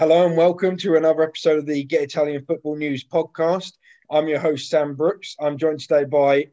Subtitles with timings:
[0.00, 3.72] Hello and welcome to another episode of the Get Italian Football News podcast.
[4.10, 5.36] I'm your host Sam Brooks.
[5.38, 6.46] I'm joined today by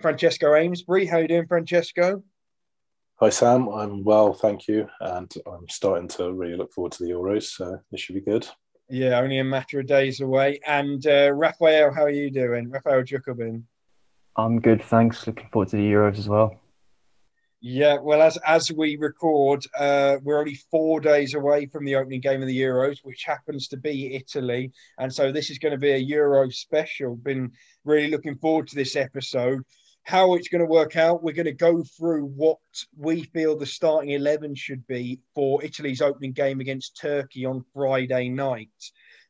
[0.00, 1.06] Francesco Amesbury.
[1.06, 2.22] How are you doing, Francesco?
[3.16, 7.10] Hi Sam, I'm well, thank you, and I'm starting to really look forward to the
[7.10, 7.42] Euros.
[7.56, 8.46] So this should be good.
[8.88, 10.60] Yeah, only a matter of days away.
[10.64, 12.70] And uh, Raphael, how are you doing?
[12.70, 13.66] Raphael Jacobin.
[14.36, 15.26] I'm good, thanks.
[15.26, 16.61] Looking forward to the Euros as well.
[17.64, 22.20] Yeah, well, as as we record, uh, we're only four days away from the opening
[22.20, 25.78] game of the Euros, which happens to be Italy, and so this is going to
[25.78, 27.14] be a Euro special.
[27.14, 27.52] Been
[27.84, 29.62] really looking forward to this episode.
[30.02, 32.58] How it's going to work out, we're going to go through what
[32.96, 38.28] we feel the starting eleven should be for Italy's opening game against Turkey on Friday
[38.28, 38.70] night.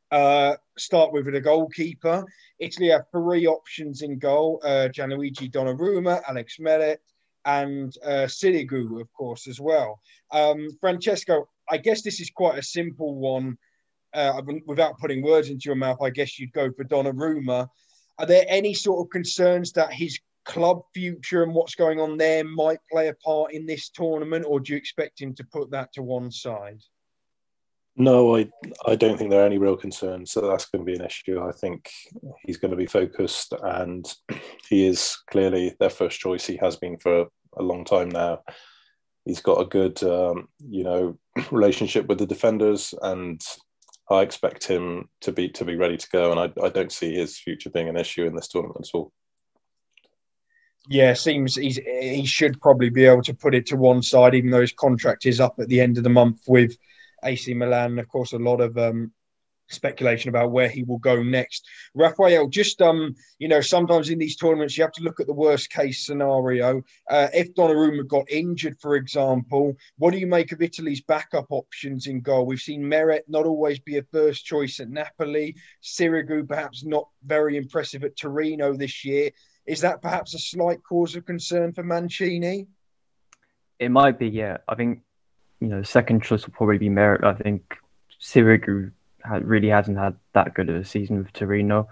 [0.09, 2.25] Uh, start with the goalkeeper.
[2.57, 6.97] Italy have three options in goal: uh, Gianluigi Donnarumma, Alex Meret
[7.45, 9.99] and uh, of course, as well.
[10.31, 13.57] Um, Francesco, I guess this is quite a simple one.
[14.13, 17.67] Uh, without putting words into your mouth, I guess you'd go for Donnarumma.
[18.19, 22.43] Are there any sort of concerns that his club future and what's going on there
[22.43, 25.91] might play a part in this tournament, or do you expect him to put that
[25.93, 26.79] to one side?
[27.95, 28.49] No, I
[28.87, 30.31] I don't think there are any real concerns.
[30.31, 31.41] So that's going to be an issue.
[31.41, 31.91] I think
[32.43, 34.05] he's going to be focused, and
[34.69, 36.45] he is clearly their first choice.
[36.45, 37.27] He has been for
[37.57, 38.41] a long time now.
[39.25, 41.17] He's got a good, um, you know,
[41.51, 43.39] relationship with the defenders, and
[44.09, 46.31] I expect him to be to be ready to go.
[46.31, 49.11] And I, I don't see his future being an issue in this tournament at all.
[50.89, 54.49] Yeah, seems he's he should probably be able to put it to one side, even
[54.49, 56.75] though his contract is up at the end of the month with
[57.25, 57.99] AC Milan.
[57.99, 59.11] Of course, a lot of um,
[59.69, 61.67] speculation about where he will go next.
[61.93, 65.33] Raphael, just um, you know, sometimes in these tournaments you have to look at the
[65.33, 66.81] worst case scenario.
[67.09, 72.07] Uh, if Donnarumma got injured, for example, what do you make of Italy's backup options
[72.07, 72.45] in goal?
[72.45, 75.55] We've seen Meret not always be a first choice at Napoli.
[75.81, 79.31] Sirigu perhaps not very impressive at Torino this year.
[79.65, 82.67] Is that perhaps a slight cause of concern for Mancini?
[83.79, 84.57] It might be, yeah.
[84.67, 84.99] I think
[85.63, 87.23] you know, second choice will probably be Meret.
[87.23, 87.77] I think
[88.21, 88.91] Sirigu
[89.43, 91.87] really hasn't had that good of a season with Torino.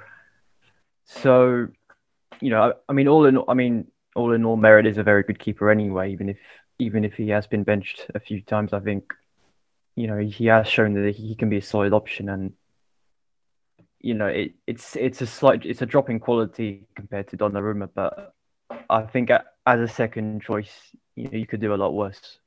[1.06, 1.70] So,
[2.42, 4.98] you know, I, I mean, all in, all, I mean, all in all, Meret is
[4.98, 6.12] a very good keeper anyway.
[6.12, 6.38] Even if
[6.80, 9.14] even if he has been benched a few times, I think,
[9.96, 12.52] you know, he has shown that he can be a solid option, and
[14.02, 17.88] you know, it, it's it's a slight it's a drop in quality compared to Donnarumma,
[17.96, 18.34] but
[18.90, 19.30] I think
[19.66, 20.74] as a second choice,
[21.16, 22.38] you know, you could do a lot worse.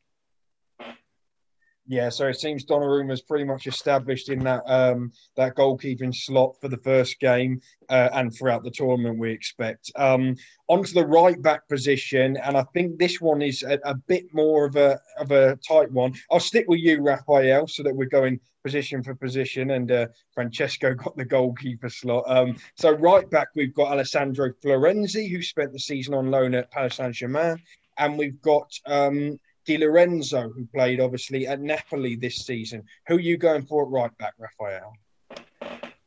[1.86, 6.68] Yeah, so it seems Donnarumma's pretty much established in that um, that goalkeeping slot for
[6.68, 9.18] the first game uh, and throughout the tournament.
[9.18, 10.34] We expect um,
[10.68, 14.64] onto the right back position, and I think this one is a, a, bit more
[14.64, 16.14] of a of a tight one.
[16.30, 19.72] I'll stick with you, Raphael, so that we're going position for position.
[19.72, 22.24] And uh, Francesco got the goalkeeper slot.
[22.26, 26.70] Um, so right back, we've got Alessandro Florenzi, who spent the season on loan at
[26.70, 27.58] Paris Saint Germain,
[27.98, 32.84] and we've got um, Di Lorenzo, who played obviously at Napoli this season.
[33.08, 34.94] Who are you going for at right back, Raphael?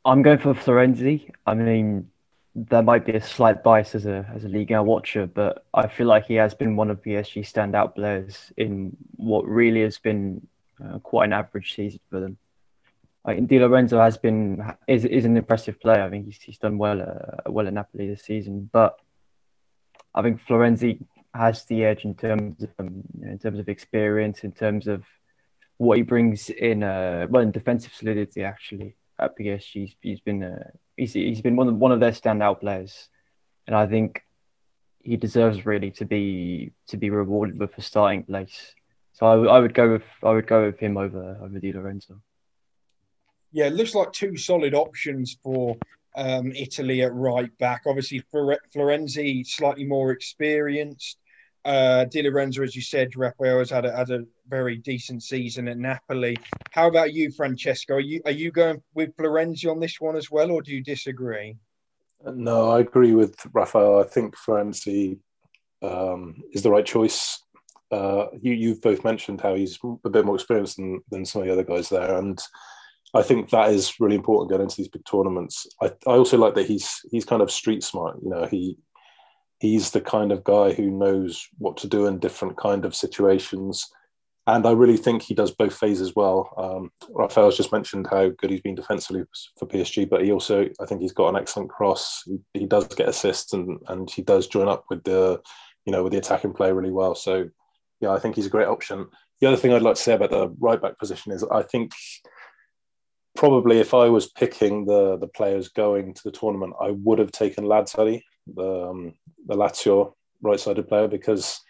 [0.06, 1.32] I'm going for Florenzi.
[1.46, 2.10] I mean,
[2.56, 6.08] there might be a slight bias as a as a Liga watcher, but I feel
[6.08, 10.48] like he has been one of PSG's standout players in what really has been
[10.84, 12.38] uh, quite an average season for them.
[13.26, 16.04] Like Di Lorenzo has been is is an impressive player.
[16.04, 19.00] I think he's he's done well uh, well at Napoli this season, but
[20.16, 21.06] I think Florenzi
[21.38, 25.04] has the edge in terms of um, in terms of experience, in terms of
[25.78, 29.64] what he brings in uh, well in defensive solidity actually at PSG.
[29.72, 33.10] He's, he's been uh, he's, he's been one of one of their standout players,
[33.68, 34.24] and I think
[35.00, 38.74] he deserves really to be to be rewarded with a starting place.
[39.14, 42.22] So I, would go with I would go with him over over Di Lorenzo.
[43.52, 45.78] Yeah, it looks like two solid options for
[46.16, 47.84] um, Italy at right back.
[47.88, 51.18] Obviously, Florenzi slightly more experienced.
[51.68, 55.68] Uh, Di Lorenzo, as you said, Raphael has had a, had a very decent season
[55.68, 56.38] at Napoli.
[56.72, 57.96] How about you, Francesco?
[57.96, 60.82] Are you are you going with Florenzi on this one as well, or do you
[60.82, 61.58] disagree?
[62.24, 64.00] No, I agree with Raphael.
[64.00, 65.20] I think Florenzi
[65.82, 67.44] um, is the right choice.
[67.92, 71.48] Uh, you you've both mentioned how he's a bit more experienced than, than some of
[71.48, 72.40] the other guys there, and
[73.14, 75.68] I think that is really important going into these big tournaments.
[75.82, 78.20] I, I also like that he's he's kind of street smart.
[78.24, 78.78] You know, he
[79.60, 83.88] he's the kind of guy who knows what to do in different kind of situations.
[84.46, 86.54] And I really think he does both phases well.
[86.58, 89.24] Um, Raphael's just mentioned how good he's been defensively
[89.60, 92.24] for PSG, but he also, I think he's got an excellent cross.
[92.26, 95.42] He, he does get assists and, and he does join up with the,
[95.86, 97.14] you know, with the attacking play really well.
[97.14, 97.50] So,
[98.00, 99.08] yeah, I think he's a great option.
[99.42, 101.92] The other thing I'd like to say about the right back position is I think
[103.38, 107.32] probably if I was picking the the players going to the tournament, I would have
[107.32, 109.14] taken Lazzari, the um,
[109.46, 111.62] the Lazio right-sided player, because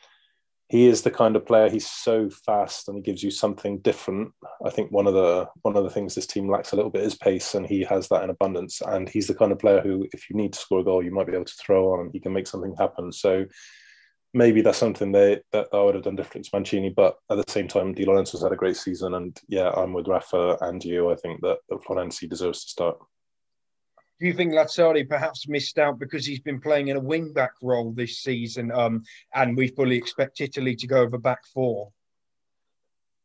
[0.70, 1.70] he is the kind of player.
[1.70, 4.34] He's so fast and he gives you something different.
[4.66, 7.04] I think one of the one of the things this team lacks a little bit
[7.04, 8.82] is pace, and he has that in abundance.
[8.82, 11.12] And he's the kind of player who, if you need to score a goal, you
[11.12, 13.12] might be able to throw on, and he can make something happen.
[13.12, 13.46] So
[14.34, 16.90] maybe that's something they that I would have done different to Mancini.
[16.90, 20.08] But at the same time, Di Lorenzo's had a great season, and yeah, I'm with
[20.08, 21.12] Rafa and you.
[21.12, 22.98] I think that, that Florenzi deserves to start.
[24.20, 27.52] Do you think Lazzari perhaps missed out because he's been playing in a wing back
[27.62, 29.04] role this season, um,
[29.34, 31.92] and we fully expect Italy to go over back four?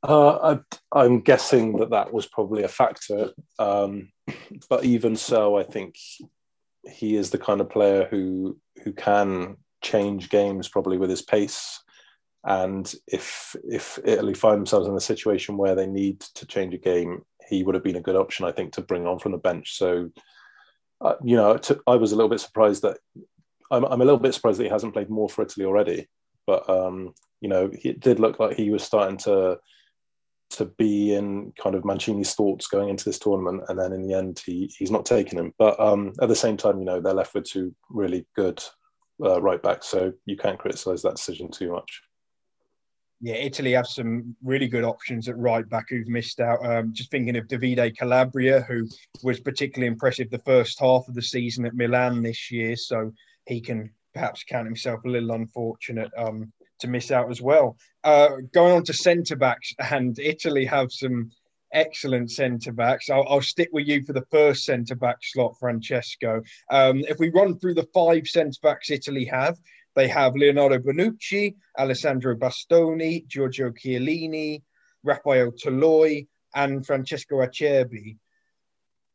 [0.02, 0.58] Uh,
[0.93, 4.10] I, am guessing that that was probably a factor, um,
[4.69, 5.96] but even so, I think
[6.90, 11.81] he is the kind of player who who can change games probably with his pace.
[12.44, 16.79] And if if Italy find themselves in a situation where they need to change a
[16.79, 19.38] game, he would have been a good option, I think, to bring on from the
[19.38, 19.76] bench.
[19.76, 20.11] So,
[21.00, 22.99] uh, you know, I was a little bit surprised that
[23.70, 26.08] I'm, I'm a little bit surprised that he hasn't played more for Italy already.
[26.46, 29.58] But um, you know, it did look like he was starting to
[30.50, 34.14] to be in kind of Mancini's thoughts going into this tournament, and then in the
[34.14, 35.55] end, he he's not taking him.
[35.58, 38.62] But um, at the same time, you know, they're left with two really good
[39.23, 42.03] uh, right back, so you can't criticise that decision too much.
[43.25, 46.59] Yeah, Italy have some really good options at right back who've missed out.
[46.67, 48.88] Um, just thinking of Davide Calabria, who
[49.23, 53.12] was particularly impressive the first half of the season at Milan this year, so
[53.47, 57.76] he can perhaps count himself a little unfortunate um, to miss out as well.
[58.03, 61.31] Uh, going on to centre backs, and Italy have some
[61.72, 63.10] excellent centre backs.
[63.10, 66.42] I'll, I'll, stick with you for the first centre back slot, Francesco.
[66.70, 69.58] Um, if we run through the five centre backs Italy have,
[69.94, 74.62] they have Leonardo Bonucci, Alessandro Bastoni, Giorgio Chiellini,
[75.04, 78.16] Raffaele Toloi, and Francesco Acerbi.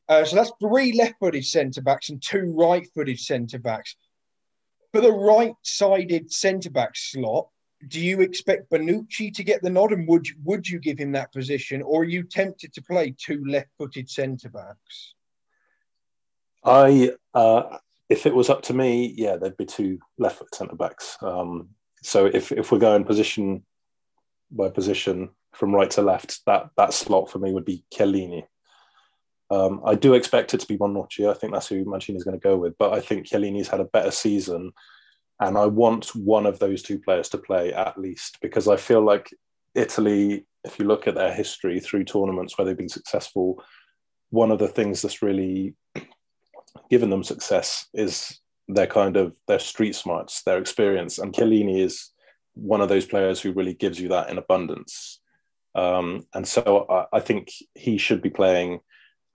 [0.10, 3.96] Uh, so that's three left-footed centre backs and two right-footed centre backs.
[4.94, 7.50] For the right-sided centre back slot,
[7.88, 11.32] do you expect Bonucci to get the nod, and would would you give him that
[11.32, 15.14] position, or are you tempted to play two left-footed centre backs?
[16.64, 17.78] I, uh,
[18.10, 21.18] if it was up to me, yeah, there'd be two left-foot centre backs.
[21.22, 21.70] Um,
[22.02, 23.64] so if if we're going position
[24.50, 28.44] by position from right to left, that that slot for me would be Chiellini.
[29.50, 31.30] Um, I do expect it to be Bonucci.
[31.30, 33.80] I think that's who Mancini is going to go with, but I think Chiellini's had
[33.80, 34.74] a better season
[35.40, 39.02] and I want one of those two players to play at least because I feel
[39.02, 39.30] like
[39.76, 43.64] Italy, if you look at their history through tournaments where they've been successful,
[44.32, 45.76] one of the things that's really
[46.90, 51.20] given them success is their kind of their street smarts, their experience.
[51.20, 52.12] And Chiellini is
[52.56, 55.20] one of those players who really gives you that in abundance.
[55.76, 58.80] Um, and so I, I, think he should be playing.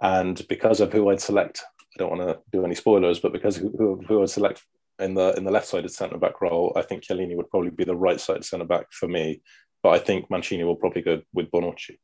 [0.01, 3.57] And because of who I'd select, I don't want to do any spoilers, but because
[3.57, 4.65] who, who I'd select
[5.03, 7.85] in the in the left sided centre back role, I think Chiellini would probably be
[7.85, 9.43] the right side centre back for me.
[9.83, 11.99] But I think Mancini will probably go with Bonucci.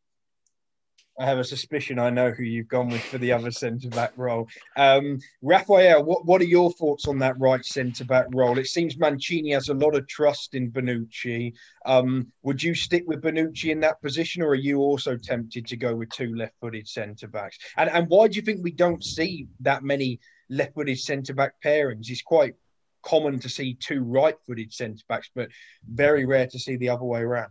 [1.20, 4.12] I have a suspicion I know who you've gone with for the other centre back
[4.16, 4.46] role.
[4.76, 8.56] Um, Raphael, what, what are your thoughts on that right centre back role?
[8.56, 11.54] It seems Mancini has a lot of trust in Bonucci.
[11.86, 15.76] Um, would you stick with Bonucci in that position, or are you also tempted to
[15.76, 17.58] go with two left footed centre backs?
[17.76, 21.54] And, and why do you think we don't see that many left footed centre back
[21.64, 22.10] pairings?
[22.10, 22.54] It's quite
[23.02, 25.48] common to see two right-footed centre backs, but
[25.88, 27.50] very rare to see the other way around.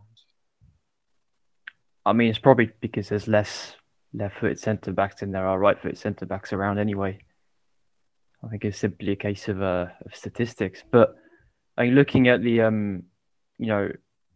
[2.06, 3.76] I mean, it's probably because there's less
[4.14, 7.20] left-footed centre backs than there are right-footed centre backs around anyway.
[8.44, 10.84] I think it's simply a case of uh, of statistics.
[10.90, 11.16] But
[11.78, 13.04] I mean, looking at the um,
[13.58, 13.92] you know,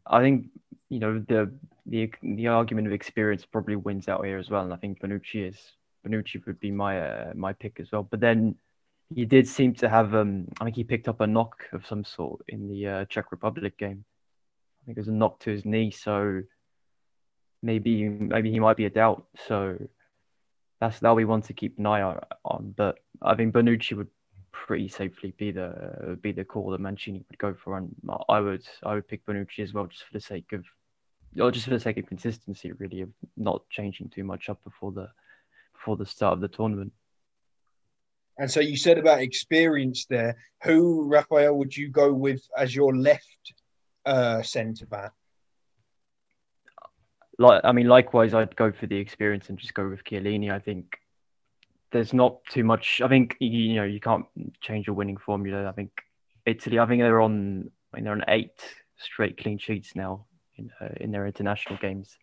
[0.05, 0.47] I think
[0.89, 1.51] you know the
[1.85, 5.47] the the argument of experience probably wins out here as well, and I think Bonucci
[5.47, 5.57] is
[6.05, 8.03] Bonucci would be my uh, my pick as well.
[8.03, 8.55] But then
[9.13, 12.03] he did seem to have um I think he picked up a knock of some
[12.03, 14.05] sort in the uh, Czech Republic game.
[14.81, 16.41] I think it was a knock to his knee, so
[17.61, 19.25] maybe maybe he might be a doubt.
[19.47, 19.77] So
[20.79, 22.73] that's that'll be one to keep an eye on.
[22.75, 24.09] But I think Bonucci would
[24.51, 27.93] pretty safely be the be the call that Mancini would go for, and
[28.29, 30.65] I would I would pick Bonucci as well, just for the sake of,
[31.39, 34.91] or just for the sake of consistency, really, of not changing too much up before
[34.91, 35.09] the
[35.73, 36.93] before the start of the tournament.
[38.41, 40.35] And so you said about experience there.
[40.63, 43.53] Who, Raphael, would you go with as your left
[44.03, 45.11] uh, centre back?
[47.37, 50.51] Like, I mean, likewise, I'd go for the experience and just go with Chiellini.
[50.51, 50.97] I think
[51.91, 52.99] there's not too much.
[53.03, 54.25] I think you know you can't
[54.59, 55.69] change a winning formula.
[55.69, 55.91] I think
[56.47, 56.79] Italy.
[56.79, 57.69] I think they're on.
[57.93, 58.59] I mean, they're on eight
[58.97, 62.17] straight clean sheets now in uh, in their international games,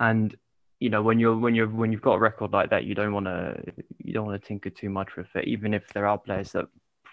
[0.00, 0.34] and
[0.80, 3.12] you know when you're when you're when you've got a record like that, you don't
[3.12, 3.60] want to
[3.98, 6.66] you don't want to tinker too much with it, even if there are players that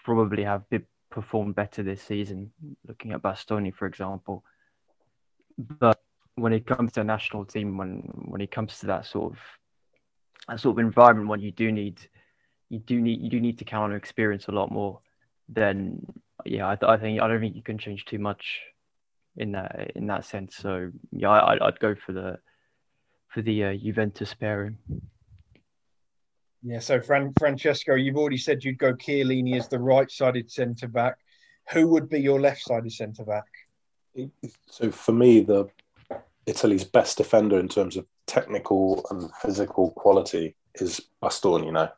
[0.04, 0.64] probably have
[1.10, 2.52] performed better this season.
[2.86, 4.44] Looking at Bastoni, for example,
[5.58, 6.00] but
[6.36, 9.38] when it comes to a national team, when when it comes to that sort of
[10.48, 12.00] that sort of environment, when you do need
[12.68, 15.00] you do need you do need to count on experience a lot more.
[15.48, 16.06] Then
[16.44, 18.60] yeah, I, I think I don't think you can change too much
[19.36, 20.56] in that in that sense.
[20.56, 22.38] So yeah, I, I'd go for the
[23.28, 24.78] for the uh, Juventus pairing.
[26.62, 31.16] Yeah, so Fran- Francesco, you've already said you'd go Chiellini as the right-sided centre back.
[31.72, 33.44] Who would be your left-sided centre back?
[34.68, 35.68] So for me, the
[36.46, 41.92] Italy's best defender in terms of technical and physical quality is Bastoni now.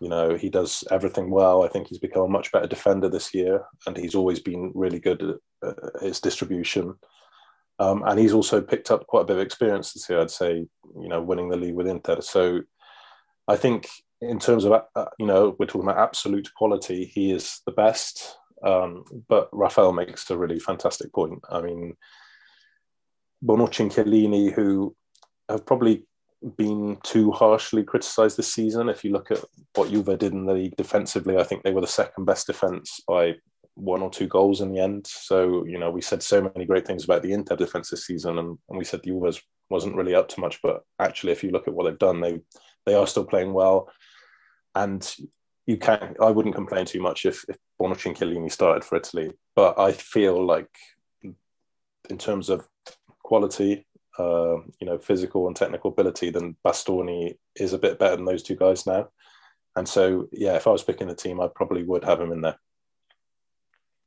[0.00, 1.62] You know, he does everything well.
[1.62, 4.98] I think he's become a much better defender this year, and he's always been really
[4.98, 6.94] good at his distribution.
[7.80, 10.66] Um, and he's also picked up quite a bit of experience this year, I'd say,
[11.00, 12.20] you know, winning the league with Inter.
[12.20, 12.60] So
[13.48, 13.88] I think
[14.20, 18.36] in terms of, uh, you know, we're talking about absolute quality, he is the best.
[18.62, 21.40] Um, but Rafael makes a really fantastic point.
[21.50, 21.96] I mean,
[23.42, 24.94] Bonucci and Chiellini, who
[25.48, 26.04] have probably
[26.58, 28.90] been too harshly criticised this season.
[28.90, 29.42] If you look at
[29.74, 33.00] what Juve did in the league defensively, I think they were the second best defence
[33.08, 33.36] by
[33.80, 35.06] one or two goals in the end.
[35.06, 38.38] So, you know, we said so many great things about the Inter defence this season,
[38.38, 40.60] and, and we said the Juve wasn't really up to much.
[40.62, 42.40] But actually, if you look at what they've done, they
[42.86, 43.90] they are still playing well.
[44.74, 45.02] And
[45.66, 49.32] you can't, I wouldn't complain too much if, if Bonucci and Chiellini started for Italy.
[49.54, 50.70] But I feel like,
[52.08, 52.66] in terms of
[53.22, 53.86] quality,
[54.18, 58.42] uh, you know, physical and technical ability, then Bastoni is a bit better than those
[58.42, 59.08] two guys now.
[59.76, 62.40] And so, yeah, if I was picking the team, I probably would have him in
[62.40, 62.58] there.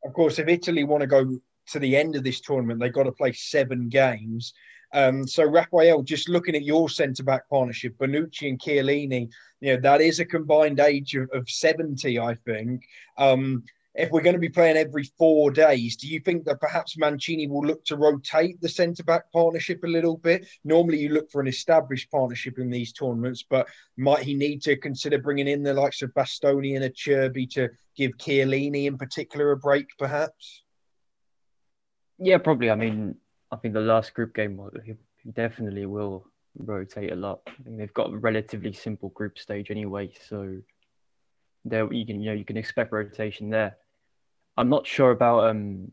[0.05, 3.03] Of course, if Italy want to go to the end of this tournament, they've got
[3.03, 4.53] to play seven games.
[4.93, 9.29] Um, so, Raphael, just looking at your centre back partnership, Bonucci and Chiellini,
[9.60, 12.83] you know, that is a combined age of, of 70, I think.
[13.17, 13.63] Um,
[13.96, 17.48] if we're going to be playing every four days, do you think that perhaps Mancini
[17.48, 20.48] will look to rotate the centre back partnership a little bit?
[20.64, 24.76] Normally, you look for an established partnership in these tournaments, but might he need to
[24.78, 29.58] consider bringing in the likes of Bastoni and Acerbi to give Chiellini in particular a
[29.58, 30.64] break, perhaps?
[32.18, 32.72] Yeah, probably.
[32.72, 33.16] I mean,
[33.52, 36.26] I think the last group game, he definitely will
[36.58, 37.42] rotate a lot.
[37.48, 40.58] I think they've got a relatively simple group stage anyway, so
[41.66, 43.78] there you can you know you can expect rotation there.
[44.57, 45.50] I'm not sure about.
[45.50, 45.91] Um,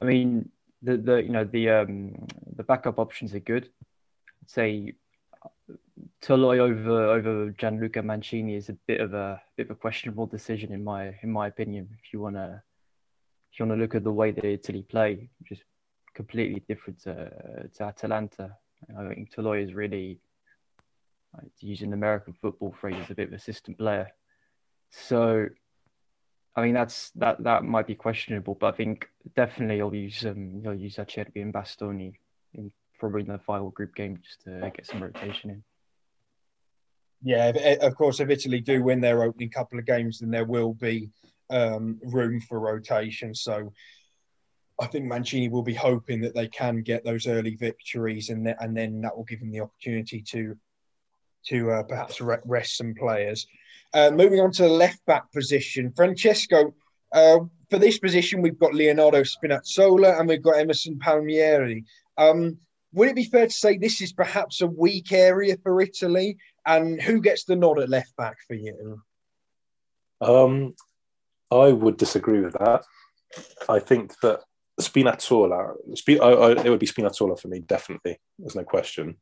[0.00, 0.50] I mean,
[0.82, 3.68] the the you know the um the backup options are good.
[4.42, 4.94] I'd say
[6.22, 10.72] Toloi over over Gianluca Mancini is a bit of a bit of a questionable decision
[10.72, 11.88] in my in my opinion.
[12.02, 12.62] If you wanna
[13.52, 15.64] if you wanna look at the way that Italy play, which is
[16.14, 18.56] completely different to to Atalanta.
[18.98, 20.20] I think Toloi is really,
[21.58, 24.08] to use an American football phrase, a bit of a system player.
[24.90, 25.48] So
[26.56, 30.60] I mean, that's that that might be questionable, but I think definitely you'll use um
[30.62, 32.14] you'll use Acerbi and Bastoni
[32.54, 35.62] in probably in the final group game just to get some rotation in.
[37.22, 37.48] Yeah,
[37.82, 41.10] of course, if Italy do win their opening couple of games, then there will be
[41.50, 43.34] um, room for rotation.
[43.34, 43.72] So
[44.80, 48.56] I think Mancini will be hoping that they can get those early victories, and th-
[48.60, 50.56] and then that will give them the opportunity to
[51.46, 53.46] to uh, perhaps rest some players.
[53.92, 56.74] Uh, moving on to the left back position, Francesco.
[57.12, 61.84] Uh, for this position, we've got Leonardo Spinazzola and we've got Emerson Palmieri.
[62.18, 62.58] Um,
[62.92, 66.36] would it be fair to say this is perhaps a weak area for Italy?
[66.66, 69.02] And who gets the nod at left back for you?
[70.20, 70.74] Um,
[71.50, 72.84] I would disagree with that.
[73.68, 74.40] I think that
[74.80, 75.74] Spinazzola,
[76.08, 78.18] I, I, it would be Spinazzola for me, definitely.
[78.38, 79.16] There's no question.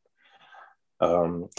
[0.99, 1.49] Um,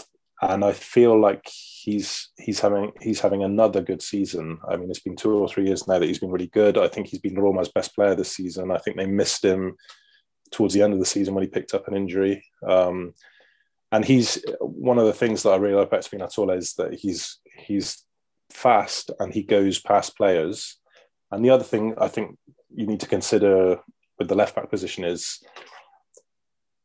[0.41, 4.57] and I feel like he's he's having he's having another good season.
[4.67, 6.77] I mean, it's been two or three years now that he's been really good.
[6.77, 8.71] I think he's been Roma's best player this season.
[8.71, 9.75] I think they missed him
[10.51, 12.43] towards the end of the season when he picked up an injury.
[12.67, 13.13] Um,
[13.91, 17.39] and he's one of the things that I really like about Spinazzola is that he's
[17.57, 18.03] he's
[18.49, 20.77] fast and he goes past players.
[21.31, 22.37] And the other thing I think
[22.73, 23.79] you need to consider
[24.17, 25.39] with the left back position is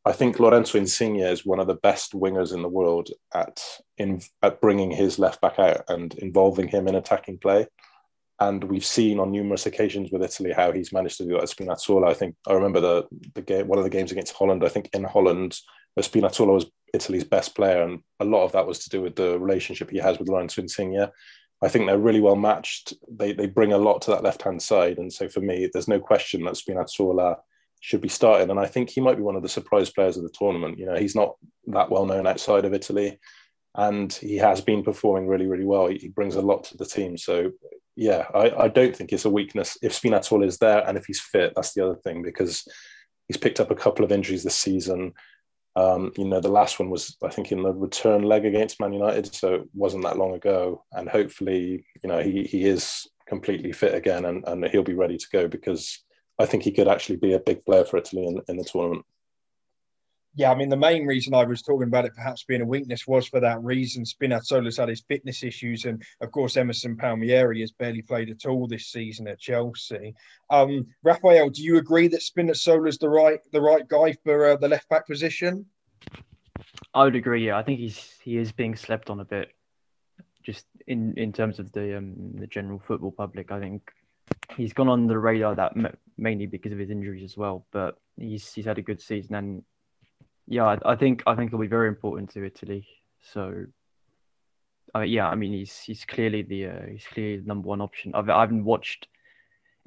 [0.07, 3.61] I think Lorenzo Insigne is one of the best wingers in the world at
[3.97, 7.67] in at bringing his left back out and involving him in attacking play.
[8.39, 11.49] And we've seen on numerous occasions with Italy how he's managed to do that at
[11.49, 12.07] Spinazzola.
[12.07, 14.63] I think I remember the the game one of the games against Holland.
[14.63, 15.59] I think in Holland,
[15.99, 19.37] Spinazzola was Italy's best player, and a lot of that was to do with the
[19.37, 21.07] relationship he has with Lorenzo Insigne.
[21.61, 22.93] I think they're really well matched.
[23.11, 25.89] They they bring a lot to that left hand side, and so for me, there's
[25.89, 27.39] no question that Spinazzola
[27.87, 28.49] should be starting.
[28.49, 30.77] And I think he might be one of the surprise players of the tournament.
[30.77, 33.17] You know, he's not that well known outside of Italy,
[33.75, 35.87] and he has been performing really, really well.
[35.87, 37.17] He, brings a lot to the team.
[37.17, 37.51] So,
[37.95, 39.77] yeah, I, I don't think it's a weakness.
[39.81, 42.67] If Spinazzola is there and if he's fit, that's the other thing because
[43.29, 45.13] he's picked up a couple of injuries this season.
[45.77, 48.91] Um, you know, the last one was, I think, in the return leg against Man
[48.91, 50.83] United, so it wasn't that long ago.
[50.91, 55.17] And hopefully, you know, he he is completely fit again and, and he'll be ready
[55.17, 56.03] to go because
[56.39, 59.05] I think he could actually be a big player for Italy in, in the tournament.
[60.37, 63.07] Yeah, I mean, the main reason I was talking about it perhaps being a weakness
[63.07, 64.03] was for that reason.
[64.03, 68.67] Spinazzola's had his fitness issues, and of course, Emerson Palmieri has barely played at all
[68.67, 70.13] this season at Chelsea.
[70.51, 74.67] Um, Raphael, do you agree that Spinazzola's the right the right guy for uh, the
[74.67, 75.65] left back position?
[76.93, 77.47] I would agree.
[77.47, 79.49] Yeah, I think he's he is being slept on a bit,
[80.43, 83.51] just in in terms of the um, the general football public.
[83.51, 83.91] I think
[84.55, 85.73] he's gone on the radar that
[86.17, 87.65] mainly because of his injuries as well.
[87.71, 89.63] But he's he's had a good season and
[90.47, 92.87] yeah, I, I think I think he'll be very important to Italy.
[93.21, 93.65] So,
[94.95, 98.15] uh, yeah, I mean he's he's clearly the uh, he's clearly the number one option.
[98.15, 99.07] I've I haven't watched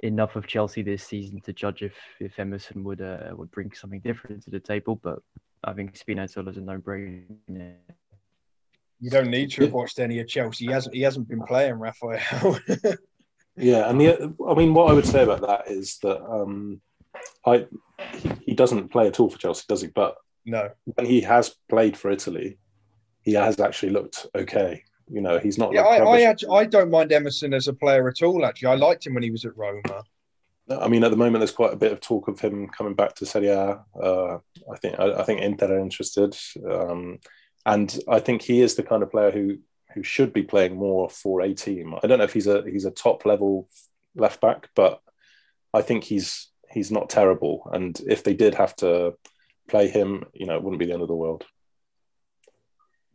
[0.02, 4.00] enough of Chelsea this season to judge if if Emerson would uh, would bring something
[4.00, 5.20] different to the table, but
[5.64, 7.76] I think Spinazzola is a no-brainer.
[9.02, 10.66] You don't need to have watched any of Chelsea.
[10.66, 12.58] He hasn't he hasn't been playing Raphael.
[13.60, 16.80] yeah, and the I mean, what I would say about that is that um,
[17.46, 17.66] I
[18.14, 19.88] he, he doesn't play at all for Chelsea, does he?
[19.88, 20.70] But no.
[20.84, 22.58] When he has played for Italy,
[23.22, 24.84] he has actually looked okay.
[25.08, 25.72] You know, he's not.
[25.72, 28.44] Yeah, like I, I, actually, I don't mind Emerson as a player at all.
[28.44, 30.04] Actually, I liked him when he was at Roma.
[30.70, 33.16] I mean, at the moment, there's quite a bit of talk of him coming back
[33.16, 33.84] to Serie A.
[34.00, 34.38] Uh,
[34.72, 36.36] I think I, I, think Inter are interested,
[36.68, 37.18] um,
[37.66, 39.58] and I think he is the kind of player who
[39.94, 41.94] who should be playing more for a team.
[42.02, 43.68] I don't know if he's a he's a top level
[44.14, 45.00] left back, but
[45.72, 47.68] I think he's he's not terrible.
[47.72, 49.14] And if they did have to
[49.68, 51.44] play him, you know, it wouldn't be the end of the world.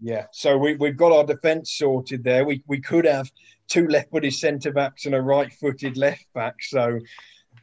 [0.01, 2.45] Yeah, so we, we've got our defence sorted there.
[2.45, 3.31] We, we could have
[3.67, 6.55] two left footed centre backs and a right footed left back.
[6.61, 6.99] So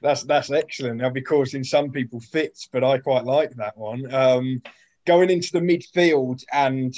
[0.00, 0.96] that's that's excellent.
[0.96, 4.12] Now, be causing some people fits, but I quite like that one.
[4.12, 4.62] Um,
[5.06, 6.94] going into the midfield, and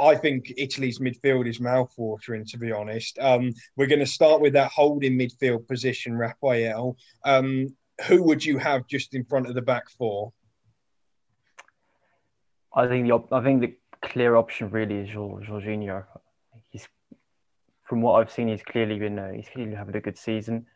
[0.00, 3.18] I think Italy's midfield is mouthwatering, to be honest.
[3.20, 6.96] Um, we're going to start with that holding midfield position, Raphael.
[7.24, 10.32] Um, who would you have just in front of the back four?
[12.74, 16.04] I think the I think the clear option really is Jorginho.
[16.70, 16.88] He's
[17.84, 20.66] from what I've seen, he's clearly been uh, he's clearly having a good season.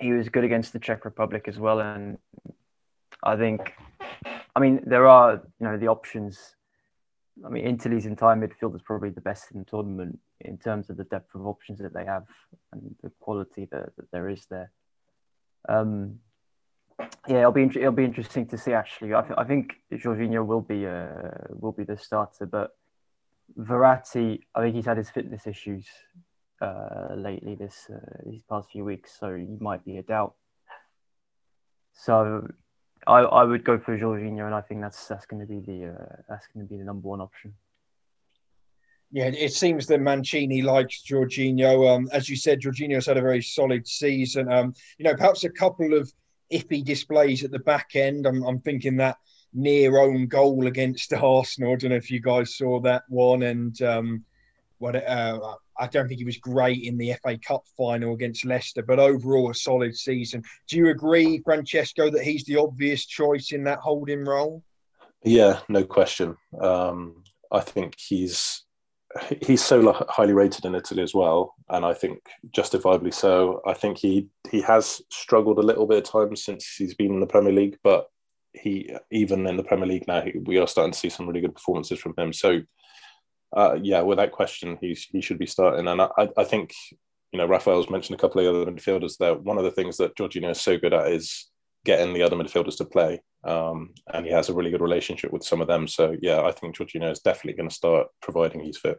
[0.00, 2.18] He was good against the Czech Republic as well, and
[3.22, 3.74] I think,
[4.56, 6.54] I mean, there are you know the options.
[7.44, 10.96] I mean, Italy's entire midfield is probably the best in the tournament in terms of
[10.96, 12.26] the depth of options that they have
[12.72, 14.70] and the quality that, that there is there.
[15.68, 16.20] Um,
[17.26, 18.72] yeah, it'll be it'll be interesting to see.
[18.72, 22.70] Actually, I, th- I think Jorginho will be uh, will be the starter, but
[23.58, 25.86] Verratti, I think he's had his fitness issues
[26.60, 30.34] uh, lately this uh, these past few weeks, so he might be a doubt.
[31.92, 32.48] So,
[33.06, 35.90] I I would go for Jorginho, and I think that's that's going to be the
[35.90, 37.54] uh, that's going to be the number one option.
[39.12, 41.94] Yeah, it seems that Mancini likes Jorginho.
[41.94, 44.50] Um, as you said, Jorginho's had a very solid season.
[44.50, 46.12] Um, you know, perhaps a couple of
[46.52, 48.26] iffy displays at the back end.
[48.26, 49.18] I'm, I'm thinking that
[49.52, 51.72] near own goal against Arsenal.
[51.72, 53.44] I don't know if you guys saw that one.
[53.44, 54.24] And um,
[54.78, 58.82] what uh, I don't think he was great in the FA Cup final against Leicester,
[58.82, 60.42] but overall a solid season.
[60.68, 64.62] Do you agree, Francesco, that he's the obvious choice in that holding role?
[65.24, 66.36] Yeah, no question.
[66.60, 68.62] Um, I think he's
[69.42, 72.18] he's so highly rated in Italy as well, and I think
[72.52, 73.60] justifiably so.
[73.66, 77.20] I think he he has struggled a little bit of time since he's been in
[77.20, 78.08] the Premier League, but
[78.52, 81.54] he even in the Premier League now, we are starting to see some really good
[81.54, 82.32] performances from him.
[82.32, 82.60] So,
[83.54, 85.86] uh, yeah, without question, he's he should be starting.
[85.86, 86.72] And I, I think
[87.32, 89.34] you know Raphael's mentioned a couple of other midfielders there.
[89.34, 91.50] One of the things that Jorginho is so good at is
[91.84, 93.20] getting the other midfielders to play.
[93.44, 95.86] Um, and he has a really good relationship with some of them.
[95.86, 98.98] So yeah, I think Jorginho is definitely going to start providing he's fit.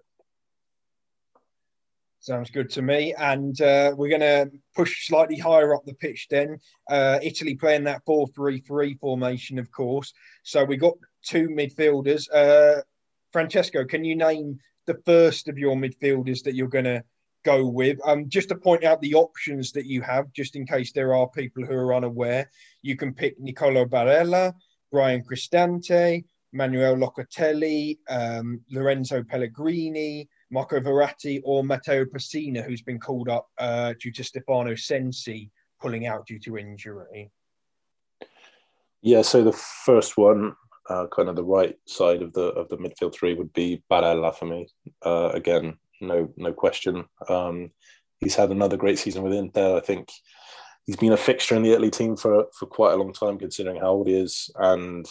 [2.19, 3.13] Sounds good to me.
[3.13, 6.59] And uh, we're going to push slightly higher up the pitch then.
[6.89, 10.13] Uh, Italy playing that 4 3 3 formation, of course.
[10.43, 12.27] So we got two midfielders.
[12.33, 12.81] Uh,
[13.35, 17.03] Francesco, can you name the first of your midfielders that you're going to
[17.43, 17.99] go with?
[18.05, 21.27] Um, just to point out the options that you have, just in case there are
[21.27, 22.49] people who are unaware,
[22.81, 24.53] you can pick Nicolo Barella,
[24.89, 30.29] Bryan Cristante, Manuel Locatelli, um, Lorenzo Pellegrini.
[30.51, 36.05] Marco Verratti or Matteo Pessina, who's been called up uh, due to Stefano Sensi pulling
[36.05, 37.29] out due to injury?
[39.01, 40.55] Yeah, so the first one,
[40.89, 44.35] uh, kind of the right side of the of the midfield three, would be Barella
[44.35, 44.67] for me.
[45.03, 47.05] Uh, again, no no question.
[47.29, 47.71] Um,
[48.19, 49.77] he's had another great season with Inter.
[49.77, 50.09] I think
[50.85, 53.77] he's been a fixture in the Italy team for for quite a long time, considering
[53.77, 54.49] how old he is.
[54.55, 55.05] And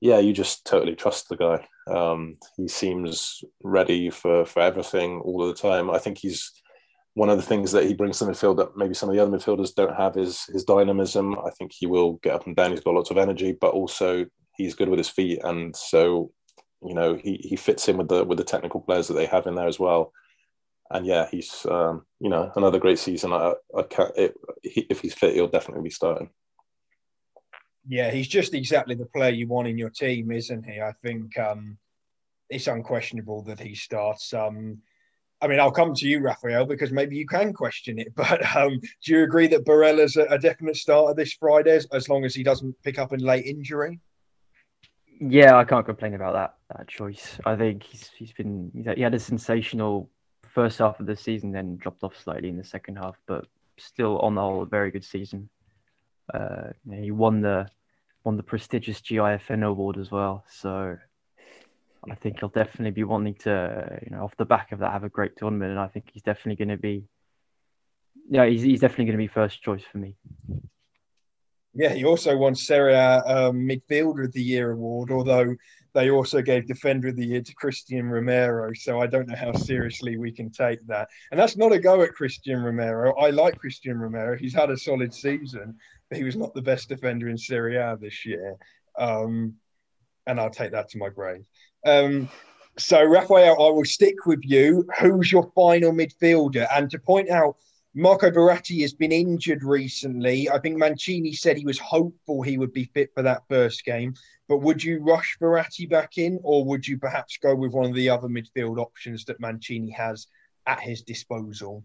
[0.00, 1.66] yeah, you just totally trust the guy.
[1.86, 5.90] Um, he seems ready for for everything all of the time.
[5.90, 6.52] I think he's
[7.14, 9.22] one of the things that he brings to the midfield that maybe some of the
[9.22, 11.38] other midfielders don't have is his dynamism.
[11.38, 12.72] I think he will get up and down.
[12.72, 16.32] He's got lots of energy, but also he's good with his feet, and so
[16.82, 19.46] you know he he fits in with the with the technical players that they have
[19.46, 20.12] in there as well
[20.90, 23.32] and yeah, he's um, you know another great season.
[23.32, 26.30] I, I can't it, he, if he's fit, he'll definitely be starting.
[27.86, 30.80] Yeah, he's just exactly the player you want in your team, isn't he?
[30.80, 31.76] I think um,
[32.48, 34.32] it's unquestionable that he starts.
[34.32, 34.78] Um,
[35.42, 38.12] I mean, I'll come to you, Raphael, because maybe you can question it.
[38.16, 42.24] But um, do you agree that Barella's a, a definite starter this Friday, as long
[42.24, 44.00] as he doesn't pick up a late injury?
[45.20, 47.38] Yeah, I can't complain about that that choice.
[47.44, 50.10] I think he's he's been he had a sensational
[50.48, 53.46] first half of the season, then dropped off slightly in the second half, but
[53.78, 55.48] still on the whole a very good season.
[56.32, 57.68] Uh, he won the
[58.24, 60.96] won the prestigious GIFN award as well, so
[62.10, 65.04] I think he'll definitely be wanting to, you know, off the back of that, have
[65.04, 67.04] a great tournament, and I think he's definitely going to be,
[68.28, 70.16] yeah, he's, he's definitely going to be first choice for me.
[71.74, 75.54] Yeah, he also won Serie A um, Midfielder of the Year award, although
[75.92, 78.72] they also gave Defender of the Year to Christian Romero.
[78.74, 81.08] So I don't know how seriously we can take that.
[81.30, 83.14] And that's not a go at Christian Romero.
[83.16, 84.36] I like Christian Romero.
[84.36, 85.76] He's had a solid season,
[86.08, 88.56] but he was not the best defender in Serie A this year.
[88.98, 89.54] Um,
[90.26, 91.44] and I'll take that to my grave.
[91.86, 92.28] Um,
[92.76, 94.84] so, Raphael, I will stick with you.
[95.00, 96.66] Who's your final midfielder?
[96.72, 97.56] And to point out,
[97.96, 100.50] Marco Verratti has been injured recently.
[100.50, 104.14] I think Mancini said he was hopeful he would be fit for that first game.
[104.48, 107.94] But would you rush Verratti back in, or would you perhaps go with one of
[107.94, 110.26] the other midfield options that Mancini has
[110.66, 111.84] at his disposal?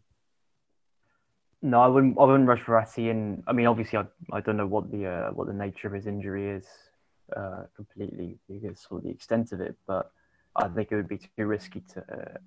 [1.61, 2.17] No, I wouldn't.
[2.17, 3.43] I wouldn't rush Verratti in.
[3.45, 6.07] I mean, obviously, I, I don't know what the uh, what the nature of his
[6.07, 6.65] injury is
[7.35, 9.75] uh, completely, because of the extent of it.
[9.85, 10.09] But
[10.55, 12.37] I think it would be too risky to uh,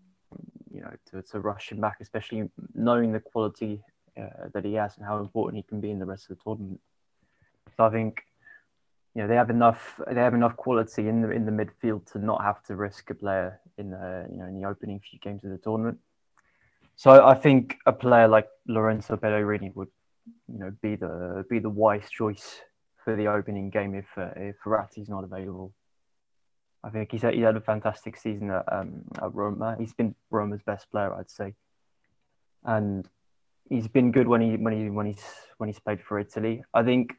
[0.83, 3.81] you know, to, to rush him back, especially knowing the quality
[4.21, 6.43] uh, that he has and how important he can be in the rest of the
[6.43, 6.81] tournament.
[7.77, 8.23] So I think,
[9.15, 12.19] you know, they have enough they have enough quality in the in the midfield to
[12.19, 15.45] not have to risk a player in the you know in the opening few games
[15.45, 15.99] of the tournament.
[16.97, 19.89] So I think a player like Lorenzo Pellegrini would,
[20.53, 22.61] you know, be the be the wise choice
[23.05, 25.73] for the opening game if uh, if Verratti's not available.
[26.85, 29.77] I think he's he had a fantastic season at, um, at Roma.
[29.79, 31.55] He's been Roma's best player, I'd say,
[32.65, 33.09] and
[33.69, 35.25] he's been good when he when he when he's
[35.59, 36.65] when he's played for Italy.
[36.75, 37.15] I think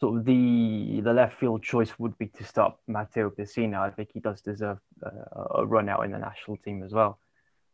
[0.00, 3.80] sort of the the left field choice would be to start Matteo Pessina.
[3.80, 7.18] I think he does deserve a, a run out in the national team as well,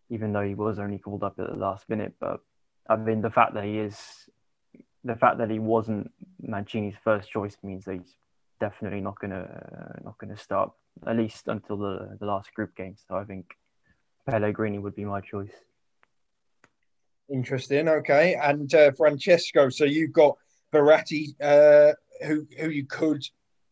[0.09, 2.15] even though he was only called up at the last minute.
[2.19, 2.41] But
[2.89, 3.97] I mean, the fact that he is
[5.05, 6.11] the fact that he wasn't
[6.43, 8.15] Mancini's first choice means that he's
[8.61, 10.71] definitely not gonna uh, not gonna start
[11.07, 12.97] at least until the the last group game.
[13.09, 13.47] So I think
[14.29, 15.53] Pellegrini would be my choice.
[17.31, 17.89] Interesting.
[17.89, 19.69] Okay, and uh, Francesco.
[19.69, 20.37] So you've got
[20.73, 21.93] Verratti, uh,
[22.27, 23.23] who who you could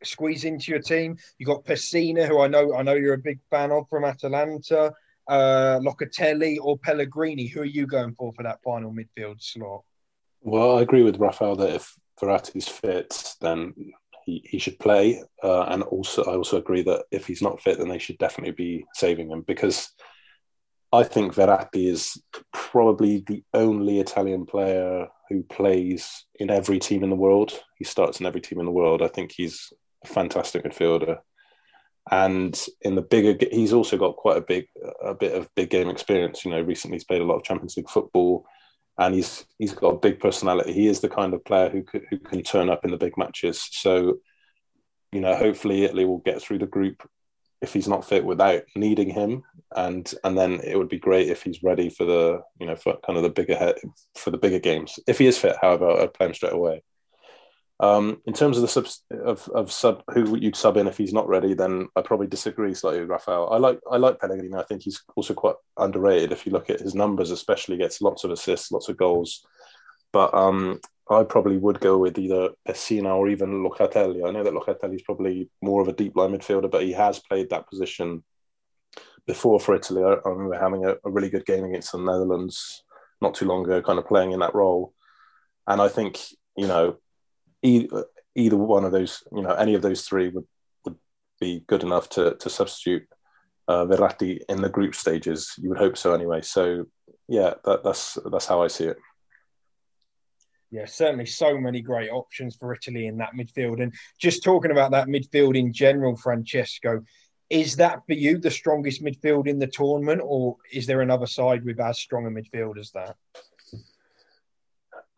[0.02, 1.16] squeeze into your team.
[1.38, 4.92] You've got Pessina, who I know I know you're a big fan of from Atalanta.
[5.28, 7.48] Uh, Locatelli or Pellegrini.
[7.48, 9.82] Who are you going for for that final midfield slot?
[10.40, 13.74] Well, I agree with Rafael that if Verratti's fit, then
[14.26, 15.22] he, he should play.
[15.42, 18.52] Uh, and also, I also agree that if he's not fit, then they should definitely
[18.52, 19.90] be saving him because
[20.92, 22.20] I think Verratti is
[22.52, 27.52] probably the only Italian player who plays in every team in the world.
[27.78, 29.02] He starts in every team in the world.
[29.02, 29.72] I think he's
[30.04, 31.18] a fantastic midfielder.
[32.10, 34.66] And in the bigger, he's also got quite a big,
[35.04, 36.44] a bit of big game experience.
[36.44, 38.46] You know, recently he's played a lot of Champions League football
[38.98, 40.72] and he's he's got a big personality.
[40.72, 43.16] He is the kind of player who could, who can turn up in the big
[43.16, 43.68] matches.
[43.72, 44.18] So,
[45.12, 47.08] you know, hopefully Italy will get through the group
[47.62, 49.42] if he's not fit without needing him,
[49.74, 52.96] and and then it would be great if he's ready for the you know for
[53.04, 53.76] kind of the bigger head
[54.14, 54.98] for the bigger games.
[55.06, 56.82] If he is fit, however, I'd play him straight away.
[57.78, 58.86] Um, in terms of the sub
[59.22, 62.72] of, of sub who you'd sub in if he's not ready, then I probably disagree
[62.72, 63.52] slightly with Rafael.
[63.52, 64.56] I like I like Pellegrini.
[64.56, 66.32] I think he's also quite underrated.
[66.32, 69.44] If you look at his numbers, especially gets lots of assists, lots of goals.
[70.10, 74.26] But um, I probably would go with either Pessina or even Locatelli.
[74.26, 77.18] I know that Locatelli is probably more of a deep line midfielder, but he has
[77.18, 78.24] played that position
[79.26, 80.02] before for Italy.
[80.02, 82.82] I, I remember having a, a really good game against the Netherlands
[83.20, 84.94] not too long ago, kind of playing in that role.
[85.66, 86.18] And I think
[86.56, 86.96] you know
[87.62, 90.46] either one of those, you know, any of those three would
[90.84, 90.96] would
[91.40, 93.06] be good enough to to substitute
[93.68, 95.54] uh, Verratti in the group stages.
[95.58, 96.42] You would hope so anyway.
[96.42, 96.86] So
[97.28, 98.98] yeah, that, that's that's how I see it.
[100.70, 103.82] Yeah, certainly so many great options for Italy in that midfield.
[103.82, 107.02] And just talking about that midfield in general, Francesco,
[107.48, 111.64] is that for you the strongest midfield in the tournament, or is there another side
[111.64, 113.16] with as strong a midfield as that?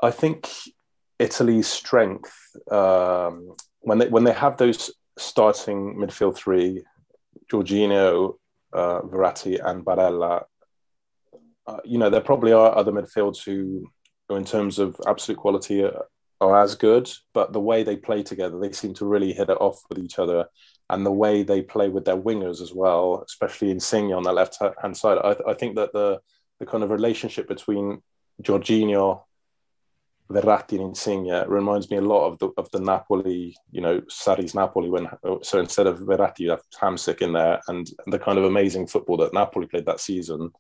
[0.01, 0.49] I think
[1.19, 2.33] Italy's strength
[2.71, 6.85] um, when they when they have those starting midfield three,
[7.51, 8.35] Jorginho,
[8.73, 10.45] uh, Verratti, and Barella.
[11.67, 13.91] Uh, you know, there probably are other midfields who,
[14.29, 16.07] who in terms of absolute quality, are,
[16.41, 19.61] are as good, but the way they play together, they seem to really hit it
[19.61, 20.47] off with each other
[20.91, 24.59] and the way they play with their wingers as well, especially Insigne on the left
[24.81, 25.19] hand side.
[25.19, 26.21] I, I, think that the
[26.61, 28.03] the kind of relationship between
[28.43, 29.23] Jorginho,
[30.31, 34.55] Verratti, and Insigne reminds me a lot of the of the Napoli, you know, Sarri's
[34.55, 34.91] Napoli.
[34.91, 35.09] When
[35.43, 39.17] so instead of Verratti, you have Hamsik in there, and the kind of amazing football
[39.19, 40.51] that Napoli played that season.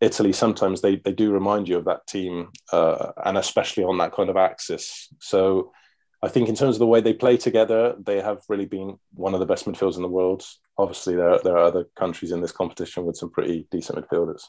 [0.00, 4.12] Italy sometimes they they do remind you of that team, uh, and especially on that
[4.12, 5.08] kind of axis.
[5.20, 5.72] So
[6.20, 9.34] I think in terms of the way they play together, they have really been one
[9.34, 10.44] of the best midfielders in the world.
[10.78, 14.48] Obviously, there there are other countries in this competition with some pretty decent midfielders.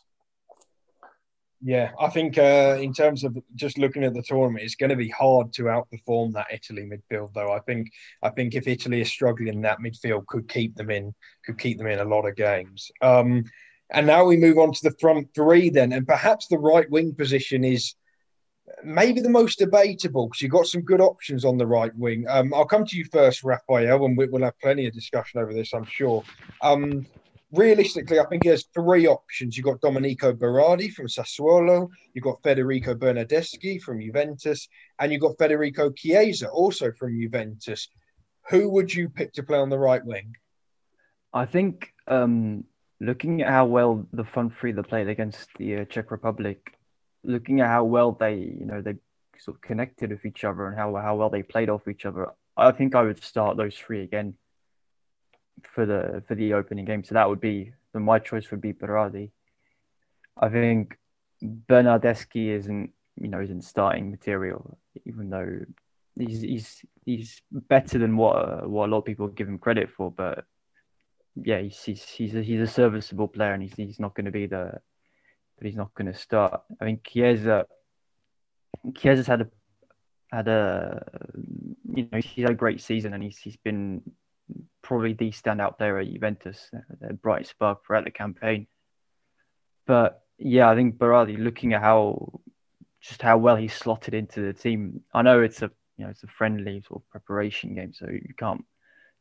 [1.68, 4.96] Yeah, I think uh, in terms of just looking at the tournament, it's going to
[4.96, 7.34] be hard to outperform that Italy midfield.
[7.34, 11.16] Though I think I think if Italy is struggling, that midfield could keep them in
[11.44, 12.92] could keep them in a lot of games.
[13.02, 13.46] Um,
[13.90, 17.16] and now we move on to the front three then, and perhaps the right wing
[17.16, 17.96] position is
[18.84, 22.28] maybe the most debatable because you've got some good options on the right wing.
[22.30, 25.52] Um, I'll come to you first, Raphael, and we, will have plenty of discussion over
[25.52, 26.24] this, I'm sure.
[26.62, 27.08] Um,
[27.52, 29.58] realistically, I think there's three options.
[29.58, 34.68] You've got Domenico Berardi from Sassuolo, you've got Federico Bernardeschi from Juventus,
[35.00, 37.90] and you've got Federico Chiesa, also from Juventus.
[38.50, 40.36] Who would you pick to play on the right wing?
[41.34, 42.66] I think um,
[43.00, 46.76] looking at how well the front three that played against the uh, Czech Republic
[47.24, 48.96] looking at how well they, you know, they
[49.40, 52.28] sort of connected with each other and how how well they played off each other,
[52.58, 54.36] I think I would start those three again
[55.64, 57.04] for the for the opening game.
[57.04, 59.32] So that would be my choice would be Berardi.
[60.38, 60.98] I think
[61.44, 65.60] Bernardeschi isn't you know isn't starting material, even though
[66.18, 69.90] he's he's he's better than what uh, what a lot of people give him credit
[69.90, 70.12] for.
[70.12, 70.46] But
[71.36, 74.32] yeah, he's he's he's a, he's a serviceable player, and he's he's not going to
[74.32, 74.80] be the
[75.58, 76.62] but he's not going to start.
[76.82, 77.66] I think Chiesa,
[78.96, 79.48] Chiesa's had a
[80.32, 81.06] had a
[81.94, 84.02] you know he's had a great season and he's he's been
[84.86, 86.70] probably the standout player at Juventus,
[87.02, 88.68] a bright spark throughout the campaign.
[89.88, 92.40] But yeah, I think Berardi, looking at how
[93.02, 95.02] just how well he slotted into the team.
[95.14, 98.34] I know it's a you know it's a friendly sort of preparation game, so you
[98.38, 98.64] can't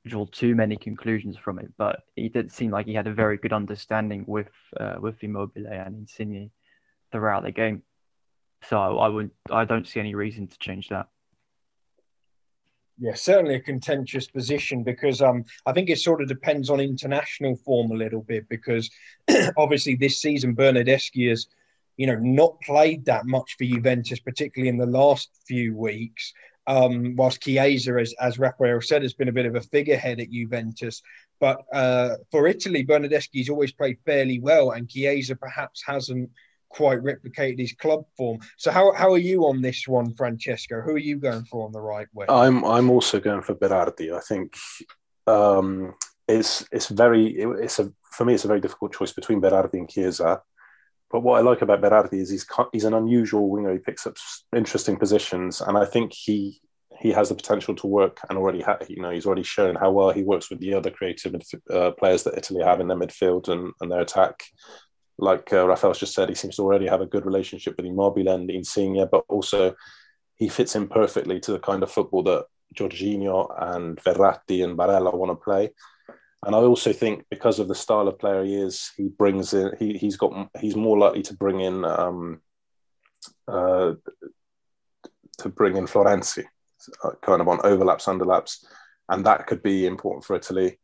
[0.07, 3.39] draw too many conclusions from it, but he did seem like he had a very
[3.39, 6.51] good understanding with uh, with Immobile and Insigne
[7.11, 7.83] throughout the game.
[8.69, 11.09] So I would I don't see any reason to change that.
[12.99, 17.57] Yeah, certainly a contentious position because um, I think it sort of depends on international
[17.57, 18.89] form a little bit because
[19.57, 21.49] obviously this season Bernardeschi has,
[21.97, 26.33] you know, not played that much for Juventus, particularly in the last few weeks.
[26.67, 30.31] Um, whilst Chiesa, as, as Raphael said, has been a bit of a figurehead at
[30.31, 31.03] Juventus.
[31.41, 36.31] But uh, for Italy, Bernardeschi's always played fairly well, and Chiesa perhaps hasn't
[36.75, 38.39] quite replicated his club form.
[38.57, 40.81] So how, how are you on this one, Francesco?
[40.81, 42.27] Who are you going for on the right way?
[42.29, 44.15] I'm I'm also going for Berardi.
[44.15, 44.57] I think
[45.27, 45.95] um,
[46.27, 49.89] it's it's very it's a for me it's a very difficult choice between Berardi and
[49.89, 50.43] Chiesa.
[51.11, 53.73] But what I like about Berardi is he's he's an unusual winger.
[53.73, 54.17] He picks up
[54.55, 56.61] interesting positions, and I think he
[57.01, 59.91] he has the potential to work and already ha- you know he's already shown how
[59.91, 61.35] well he works with the other creative
[61.71, 64.43] uh, players that Italy have in their midfield and, and their attack.
[65.19, 68.29] Like uh, Rafael's just said, he seems to already have a good relationship with Immobile
[68.29, 69.75] and Insigne, but also
[70.37, 75.15] he fits in perfectly to the kind of football that Jorginho and Verratti and Barella
[75.15, 75.71] want to play.
[76.45, 79.73] And I also think because of the style of player he is, he brings in
[79.79, 82.43] he he's got he's more likely to bring in um,
[83.49, 83.95] uh,
[85.39, 86.45] to bring in Florenzi,
[87.03, 88.65] uh, kind of on overlaps, underlaps,
[89.09, 90.79] and that could be important for Italy.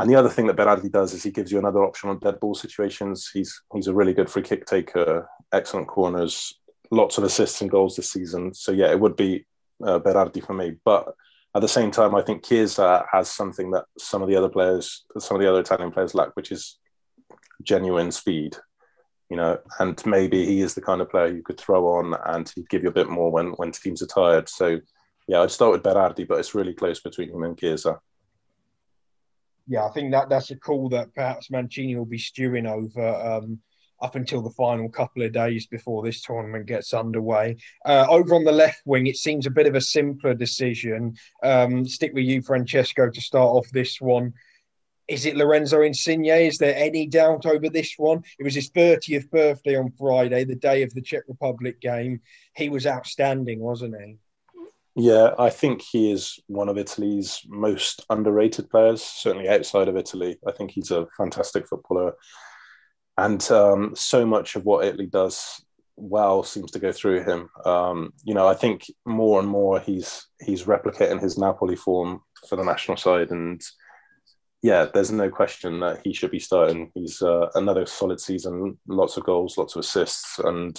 [0.00, 2.40] And the other thing that Berardi does is he gives you another option on dead
[2.40, 3.30] ball situations.
[3.32, 6.58] He's he's a really good free kick taker, excellent corners,
[6.90, 8.54] lots of assists and goals this season.
[8.54, 9.44] So yeah, it would be
[9.84, 10.76] uh, Berardi for me.
[10.84, 11.12] But
[11.54, 15.04] at the same time, I think Chiesa has something that some of the other players,
[15.18, 16.78] some of the other Italian players lack, which is
[17.62, 18.56] genuine speed.
[19.28, 22.50] You know, and maybe he is the kind of player you could throw on and
[22.56, 24.48] he'd give you a bit more when when teams are tired.
[24.48, 24.80] So
[25.28, 28.00] yeah, I'd start with Berardi, but it's really close between him and Chiesa.
[29.66, 33.60] Yeah, I think that that's a call that perhaps Mancini will be stewing over um,
[34.02, 37.56] up until the final couple of days before this tournament gets underway.
[37.84, 41.14] Uh, over on the left wing, it seems a bit of a simpler decision.
[41.42, 44.32] Um, stick with you, Francesco, to start off this one.
[45.08, 46.26] Is it Lorenzo Insigne?
[46.26, 48.22] Is there any doubt over this one?
[48.38, 52.20] It was his 30th birthday on Friday, the day of the Czech Republic game.
[52.54, 54.18] He was outstanding, wasn't he?
[55.00, 60.38] Yeah, I think he is one of Italy's most underrated players, certainly outside of Italy.
[60.46, 62.12] I think he's a fantastic footballer.
[63.16, 65.64] And um, so much of what Italy does
[65.96, 67.48] well seems to go through him.
[67.64, 72.56] Um, you know, I think more and more he's he's replicating his Napoli form for
[72.56, 73.58] the national side, and
[74.60, 76.90] yeah, there's no question that he should be starting.
[76.94, 80.78] He's uh, another solid season, lots of goals, lots of assists, and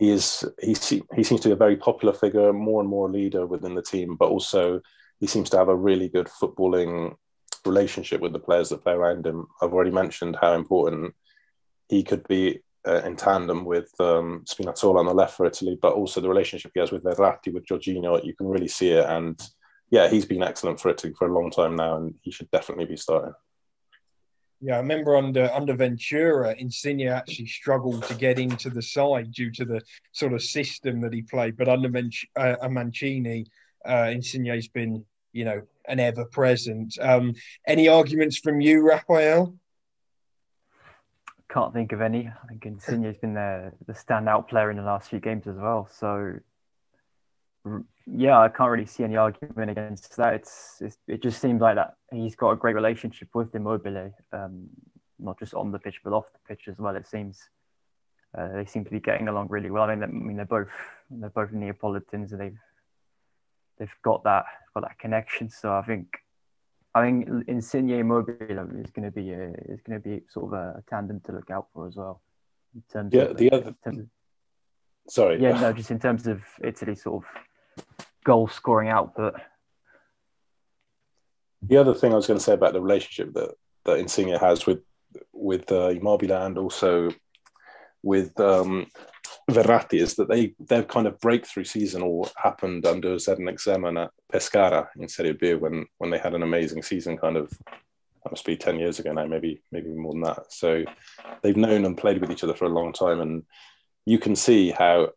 [0.00, 0.74] he is he
[1.14, 4.16] he seems to be a very popular figure, more and more leader within the team,
[4.16, 4.80] but also
[5.20, 7.14] he seems to have a really good footballing
[7.66, 9.46] relationship with the players that play around him.
[9.60, 11.14] I've already mentioned how important
[11.88, 15.92] he could be uh, in tandem with um, Spinazzola on the left for Italy, but
[15.92, 19.38] also the relationship he has with Verratti, with Jorginho, you can really see it and
[19.90, 22.86] yeah, he's been excellent for it for a long time now, and he should definitely
[22.86, 23.34] be starting.
[24.62, 29.50] Yeah, I remember under under Ventura, Insigne actually struggled to get into the side due
[29.52, 29.80] to the
[30.12, 31.56] sort of system that he played.
[31.56, 31.90] But under
[32.36, 33.46] uh, Mancini,
[33.86, 36.98] uh, Insigne's been, you know, an ever present.
[37.00, 37.34] Um,
[37.66, 39.54] any arguments from you, Raphael?
[41.48, 42.28] Can't think of any.
[42.28, 45.88] I think Insigne's been the the standout player in the last few games as well.
[45.90, 46.34] So
[48.06, 50.34] yeah, I can't really see any argument against that.
[50.34, 54.68] It's, it's, it just seems like that he's got a great relationship with Immobile, um,
[55.18, 56.96] not just on the pitch but off the pitch as well.
[56.96, 57.38] It seems
[58.36, 59.84] uh, they seem to be getting along really well.
[59.84, 60.68] I mean, I mean they're both
[61.10, 62.58] they're both Neapolitans and they've
[63.78, 64.44] they've got that
[64.74, 65.50] got that connection.
[65.50, 66.06] So I think
[66.94, 70.52] I think Insigne Immobile is going to be a, is going to be sort of
[70.52, 72.20] a, tandem to look out for as well.
[72.74, 73.74] In terms yeah, of, the other.
[73.86, 74.06] Of,
[75.08, 75.40] sorry.
[75.40, 77.30] Yeah, no, just in terms of Italy, sort of
[78.24, 79.34] goal scoring output.
[81.62, 83.50] The other thing I was going to say about the relationship that
[83.84, 84.80] that Insigne has with
[85.32, 87.10] with uh, Immobile and also
[88.02, 88.86] with um,
[89.50, 94.10] Verratti is that they their kind of breakthrough season all happened under Zdenek Zeman at
[94.32, 97.50] Pescara in Serie B when when they had an amazing season kind of
[98.22, 100.84] that must be 10 years ago now maybe maybe more than that so
[101.42, 103.42] they've known and played with each other for a long time and
[104.04, 105.08] you can see how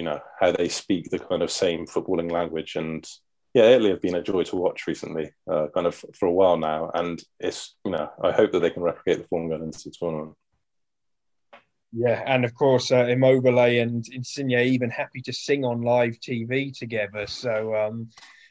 [0.00, 2.74] you know how they speak the kind of same footballing language.
[2.74, 3.06] And
[3.52, 6.56] yeah italy have been a joy to watch recently uh, kind of for a while
[6.56, 6.90] now.
[6.94, 9.94] And it's you know i hope that they can replicate the form going into the
[9.98, 10.36] tournament.
[11.92, 16.72] Yeah, and of course, uh, Immobile and Insigne even happy to sing on live TV
[16.72, 17.26] together.
[17.26, 18.10] So, um,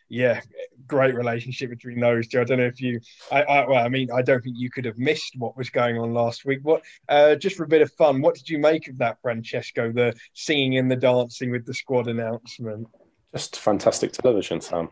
[0.09, 0.41] yeah,
[0.87, 2.41] great relationship between those two.
[2.41, 2.99] I don't know if you,
[3.31, 5.97] I, I, well, I mean, I don't think you could have missed what was going
[5.97, 6.59] on last week.
[6.63, 9.91] What, uh, just for a bit of fun, what did you make of that, Francesco?
[9.91, 12.87] The singing and the dancing with the squad announcement.
[13.33, 14.89] Just fantastic television, Sam.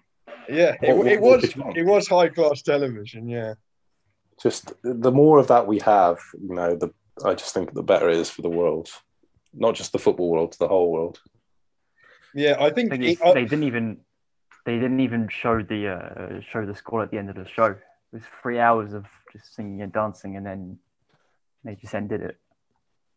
[0.48, 1.44] Yeah, it, what, it was.
[1.76, 3.28] It was high class television.
[3.28, 3.56] Yeah.
[4.42, 6.94] Just the more of that we have, you know, the
[7.26, 8.90] I just think the better it is for the world,
[9.54, 11.20] not just the football world, the whole world.
[12.36, 13.98] Yeah, I think it, they didn't even
[14.68, 17.68] they didn't even show the uh, show the score at the end of the show.
[17.68, 17.80] It
[18.12, 20.78] was three hours of just singing and dancing, and then
[21.64, 22.38] they just ended it.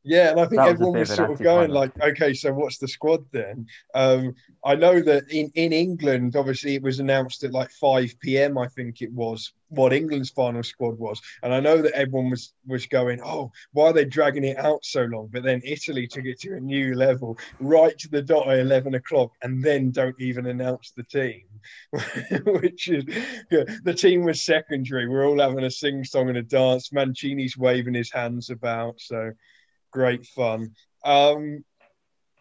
[0.02, 2.88] Yeah, and I think everyone was, was sort of going like, okay, so what's the
[2.88, 3.66] squad then?
[3.94, 4.34] Um,
[4.64, 8.56] I know that in, in England, obviously, it was announced at like 5 p.m.
[8.56, 12.54] I think it was what England's final squad was, and I know that everyone was
[12.66, 15.28] was going, oh, why are they dragging it out so long?
[15.30, 18.94] But then Italy took it to a new level, right to the dot at 11
[18.94, 21.42] o'clock, and then don't even announce the team.
[22.46, 23.04] which is
[23.50, 25.06] yeah, the team was secondary.
[25.06, 26.90] We're all having a sing song and a dance.
[26.90, 28.98] Mancini's waving his hands about.
[28.98, 29.32] So
[29.90, 30.74] great fun.
[31.04, 31.64] Um,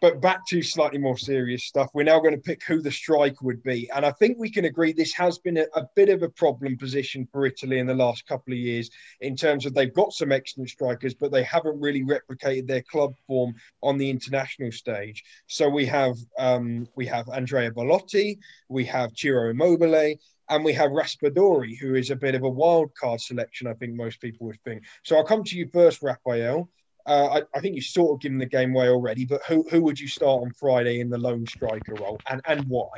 [0.00, 1.90] but back to slightly more serious stuff.
[1.92, 3.90] We're now going to pick who the striker would be.
[3.94, 6.78] And I think we can agree this has been a, a, bit of a problem
[6.78, 10.32] position for Italy in the last couple of years in terms of they've got some
[10.32, 15.22] excellent strikers, but they haven't really replicated their club form on the international stage.
[15.46, 20.14] So we have um, we have Andrea Belotti, we have Ciro Immobile,
[20.48, 23.94] and we have Raspadori, who is a bit of a wild card selection, I think
[23.94, 24.84] most people would think.
[25.04, 26.70] So I'll come to you first, Raphael.
[27.06, 29.82] Uh, I, I, think you sort of given the game away already, but who who
[29.82, 32.88] would you start on Friday in the lone striker role, and and why?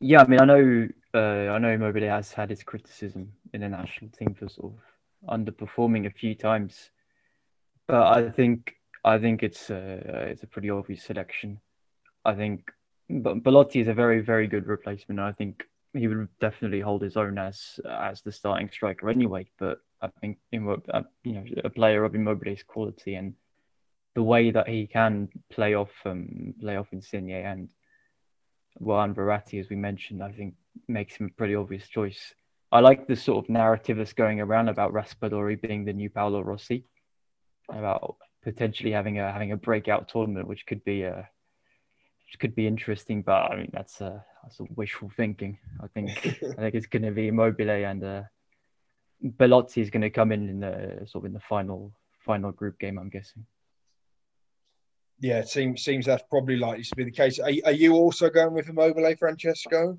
[0.00, 3.68] Yeah, I mean, I know uh, I know Immobile has had his criticism in the
[3.68, 6.90] national team for sort of underperforming a few times,
[7.86, 8.74] but I think
[9.04, 11.60] I think it's a, it's a pretty obvious selection.
[12.24, 12.70] I think
[13.08, 15.20] but Belotti is a very, very good replacement.
[15.20, 19.46] I think he would definitely hold his own as as the starting striker anyway.
[19.58, 20.38] But I think
[20.92, 23.34] uh, you know a player of Immobile's quality and
[24.14, 27.68] the way that he can play off um, play off Insigne and
[28.78, 30.54] Juan Verratti, as we mentioned, I think
[30.88, 32.34] makes him a pretty obvious choice.
[32.70, 36.40] I like the sort of narrative that's going around about Raspadori being the new Paolo
[36.40, 36.84] Rossi,
[37.68, 41.28] about potentially having a having a breakout tournament, which could be a
[42.26, 43.22] which could be interesting.
[43.22, 45.58] But I mean, that's a that's a wishful thinking.
[45.82, 48.22] I think I think it's going to be Immobile and uh,
[49.22, 52.78] Belotti is going to come in in the sort of in the final final group
[52.78, 52.98] game.
[52.98, 53.46] I'm guessing.
[55.20, 57.38] Yeah, it seems seems that's probably likely to be the case.
[57.38, 59.98] Are, are you also going with Immobile, Francesco?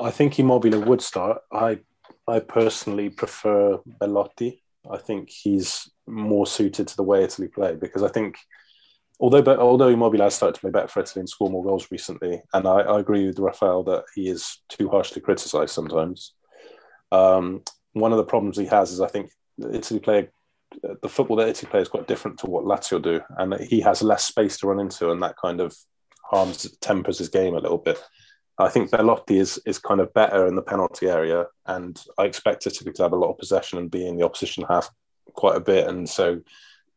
[0.00, 1.42] I think Immobile would start.
[1.52, 1.78] I
[2.26, 4.62] I personally prefer Belotti.
[4.90, 8.36] I think he's more suited to the way Italy play because I think
[9.20, 11.88] although but although Immobile has started to play better for Italy and score more goals
[11.90, 16.34] recently, and I, I agree with Rafael that he is too harshly criticised sometimes.
[17.12, 17.62] Um,
[17.94, 19.30] one of the problems he has is I think
[19.72, 20.28] Italy play
[21.02, 24.02] the football that Italy play is quite different to what Lazio do, and he has
[24.02, 25.74] less space to run into, and that kind of
[26.22, 28.02] harms tempers his game a little bit.
[28.58, 32.66] I think Belotti is is kind of better in the penalty area, and I expect
[32.66, 34.90] Italy to have a lot of possession and be in the opposition half
[35.32, 36.40] quite a bit, and so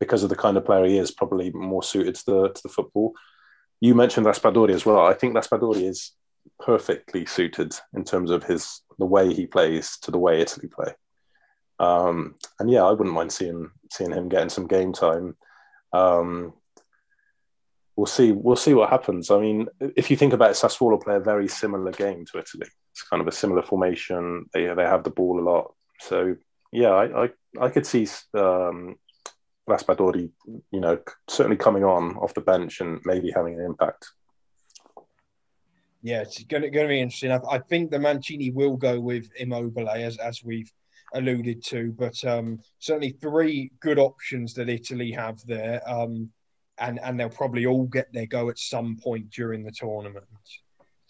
[0.00, 2.68] because of the kind of player he is, probably more suited to the to the
[2.68, 3.14] football.
[3.80, 5.06] You mentioned Raspadori as well.
[5.06, 6.12] I think Raspadori is
[6.60, 10.94] perfectly suited in terms of his the way he plays to the way Italy play.
[11.78, 15.36] Um, and yeah, I wouldn't mind seeing seeing him getting some game time.
[15.92, 16.52] Um,
[17.96, 18.32] we'll see.
[18.32, 19.30] We'll see what happens.
[19.30, 22.68] I mean, if you think about it, Sassuolo play a very similar game to Italy.
[22.92, 24.46] It's kind of a similar formation.
[24.52, 25.74] They they have the ball a lot.
[26.00, 26.36] So
[26.72, 27.30] yeah, I I,
[27.60, 28.96] I could see um,
[29.68, 30.30] Raspadori,
[30.72, 30.98] you know,
[31.28, 34.10] certainly coming on off the bench and maybe having an impact.
[36.02, 37.32] Yeah, it's going to, going to be interesting.
[37.32, 40.72] I, I think the Mancini will go with Immobile as as we've
[41.14, 46.30] alluded to, but um, certainly three good options that Italy have there, um,
[46.78, 50.24] and and they'll probably all get their go at some point during the tournament.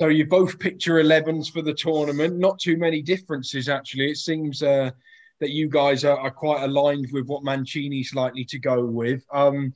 [0.01, 2.39] So you both picked your 11s for the tournament.
[2.39, 4.11] Not too many differences actually.
[4.11, 4.93] It seems uh,
[5.41, 9.25] that you guys are, are, quite aligned with what Mancini's likely to go with.
[9.33, 9.75] Um,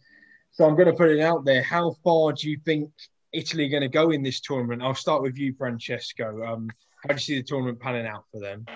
[0.52, 1.62] so I'm going to put it out there.
[1.62, 2.90] How far do you think
[3.33, 4.83] Italy going to go in this tournament?
[4.83, 6.45] I'll start with you, Francesco.
[6.45, 6.70] Um,
[7.03, 8.66] how do you see the tournament panning out for them?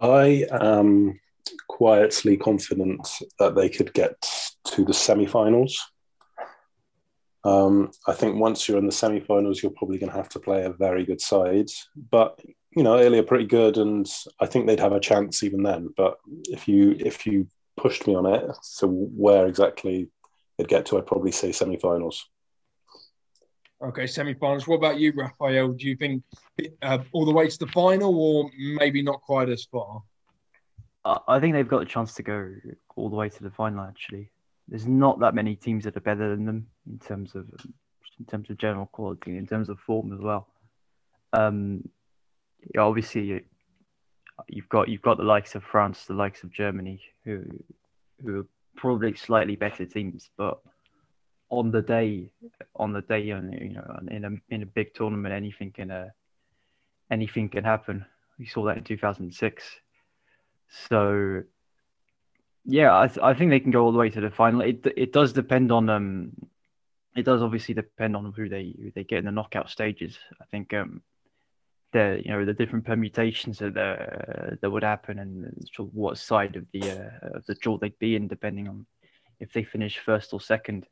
[0.00, 1.20] I am
[1.68, 4.28] quietly confident that they could get
[4.64, 5.80] to the semi-finals.
[7.44, 10.64] Um, I think once you're in the semi-finals, you're probably going to have to play
[10.64, 11.68] a very good side.
[12.10, 12.40] But
[12.76, 15.94] you know, Italy are pretty good, and I think they'd have a chance even then.
[15.96, 17.46] But if you if you
[17.76, 20.08] pushed me on it, so where exactly
[20.58, 22.24] they'd get to, I'd probably say semi-finals.
[23.82, 24.66] Okay, semi-finals.
[24.66, 25.72] What about you, Raphael?
[25.72, 26.22] Do you think
[26.82, 30.02] uh, all the way to the final, or maybe not quite as far?
[31.04, 32.54] I think they've got a chance to go
[32.96, 33.84] all the way to the final.
[33.84, 34.30] Actually,
[34.68, 37.46] there's not that many teams that are better than them in terms of
[38.18, 40.48] in terms of general quality, in terms of form as well.
[41.34, 41.86] Um,
[42.78, 43.44] obviously,
[44.48, 47.44] you've got you've got the likes of France, the likes of Germany, who
[48.24, 48.46] who are
[48.76, 50.60] probably slightly better teams, but
[51.58, 52.30] on the day,
[52.76, 56.08] on the day, you know, in a in a big tournament, anything can uh,
[57.10, 58.04] anything can happen.
[58.38, 59.64] We saw that in 2006.
[60.88, 61.42] So,
[62.64, 64.60] yeah, I, th- I think they can go all the way to the final.
[64.60, 66.32] It it does depend on um,
[67.16, 70.18] it does obviously depend on who they who they get in the knockout stages.
[70.40, 71.02] I think um,
[71.92, 76.66] the you know the different permutations that uh, that would happen and what side of
[76.72, 78.86] the uh, of the draw they'd be in, depending on
[79.40, 80.86] if they finish first or second.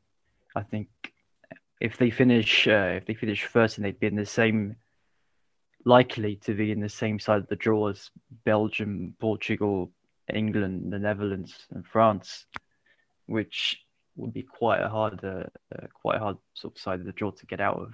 [0.55, 0.87] I think
[1.81, 4.75] if they finish uh, if they finish first and they'd be in the same
[5.85, 8.09] likely to be in the same side of the draw as
[8.45, 9.91] Belgium, Portugal,
[10.33, 12.45] England, the Netherlands, and France,
[13.25, 13.83] which
[14.15, 15.43] would be quite a hard uh,
[15.75, 17.93] uh, quite a hard sort of side of the draw to get out of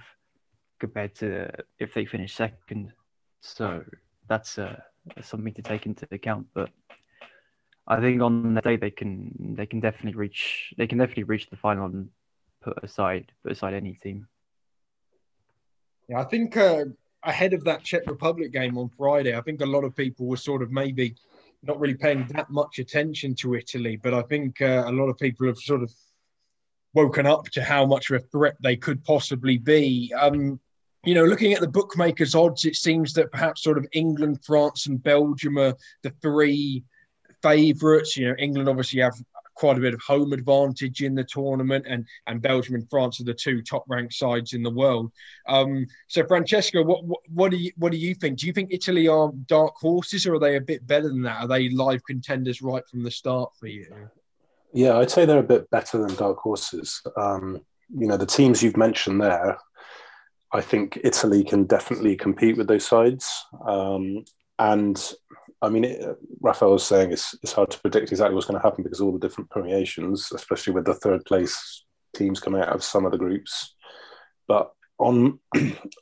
[0.79, 1.49] compared to
[1.79, 2.93] if they finish second.
[3.41, 3.83] So
[4.27, 4.79] that's uh,
[5.21, 6.47] something to take into account.
[6.53, 6.69] But
[7.87, 11.49] I think on the day they can they can definitely reach they can definitely reach
[11.49, 12.09] the final and
[12.61, 14.27] put aside put aside any team.
[16.07, 16.85] Yeah, I think uh,
[17.23, 20.37] ahead of that Czech Republic game on Friday, I think a lot of people were
[20.37, 21.15] sort of maybe
[21.63, 25.17] not really paying that much attention to Italy, but I think uh, a lot of
[25.17, 25.93] people have sort of
[26.93, 30.11] woken up to how much of a threat they could possibly be.
[30.17, 30.59] Um,
[31.05, 34.87] you know, looking at the bookmakers' odds, it seems that perhaps sort of England, France,
[34.87, 36.83] and Belgium are the three
[37.41, 38.17] favourites.
[38.17, 39.15] You know, England obviously have
[39.59, 43.25] quite a bit of home advantage in the tournament, and and Belgium and France are
[43.25, 45.11] the two top ranked sides in the world.
[45.47, 48.39] Um, so, Francesco, what, what, what do you what do you think?
[48.39, 51.41] Do you think Italy are dark horses, or are they a bit better than that?
[51.41, 53.85] Are they live contenders right from the start for you?
[54.71, 57.01] Yeah, I'd say they're a bit better than dark horses.
[57.17, 57.61] Um,
[57.93, 59.57] you know, the teams you've mentioned there,
[60.53, 63.45] I think Italy can definitely compete with those sides.
[63.65, 64.23] Um,
[64.59, 65.13] and
[65.61, 68.65] I mean, it, Raphael was saying it's, it's hard to predict exactly what's going to
[68.65, 71.83] happen because all the different permeations, especially with the third place
[72.15, 73.75] teams coming out of some of the groups.
[74.47, 75.39] But on,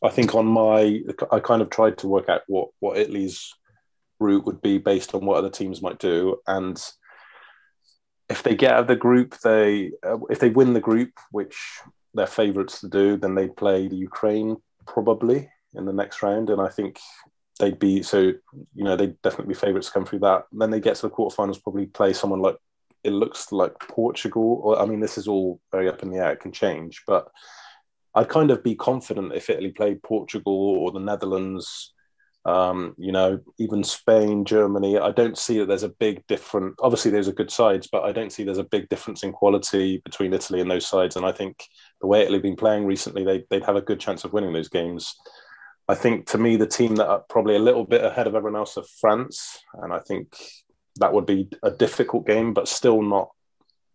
[0.04, 1.02] I think on my,
[1.32, 3.54] I kind of tried to work out what what Italy's
[4.20, 6.82] route would be based on what other teams might do, and
[8.30, 11.58] if they get out of the group, they uh, if they win the group, which
[12.14, 16.62] they're favourites to do, then they play the Ukraine probably in the next round, and
[16.62, 17.00] I think
[17.58, 20.46] they'd be so you know they'd definitely be favourites to come through that.
[20.52, 22.58] And then they get to the quarterfinals, probably play someone like
[23.04, 24.62] it looks like Portugal.
[24.64, 27.28] Or I mean, this is all very up in the air; it can change, but
[28.16, 31.94] I'd kind of be confident if Italy played Portugal or the Netherlands
[32.48, 36.76] um, you know, even Spain, Germany, I don't see that there's a big difference.
[36.82, 40.02] Obviously, those are good sides, but I don't see there's a big difference in quality
[40.06, 41.18] between Italy and those sides.
[41.18, 41.66] And I think
[42.00, 44.54] the way Italy have been playing recently, they, they'd have a good chance of winning
[44.54, 45.14] those games.
[45.88, 48.60] I think to me, the team that are probably a little bit ahead of everyone
[48.60, 49.60] else are France.
[49.74, 50.36] And I think
[50.98, 53.30] that would be a difficult game, but still not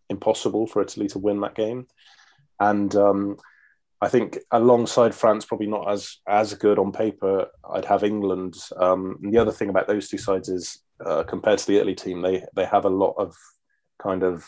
[0.09, 1.87] impossible for Italy to win that game.
[2.59, 3.37] And um,
[4.01, 7.47] I think alongside France, probably not as as good on paper.
[7.73, 8.55] I'd have England.
[8.77, 11.95] Um, and the other thing about those two sides is, uh, compared to the Italy
[11.95, 13.35] team, they they have a lot of
[14.01, 14.45] kind of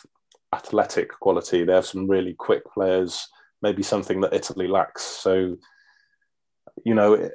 [0.54, 1.64] athletic quality.
[1.64, 3.28] They have some really quick players,
[3.62, 5.04] maybe something that Italy lacks.
[5.04, 5.58] So,
[6.84, 7.30] you know,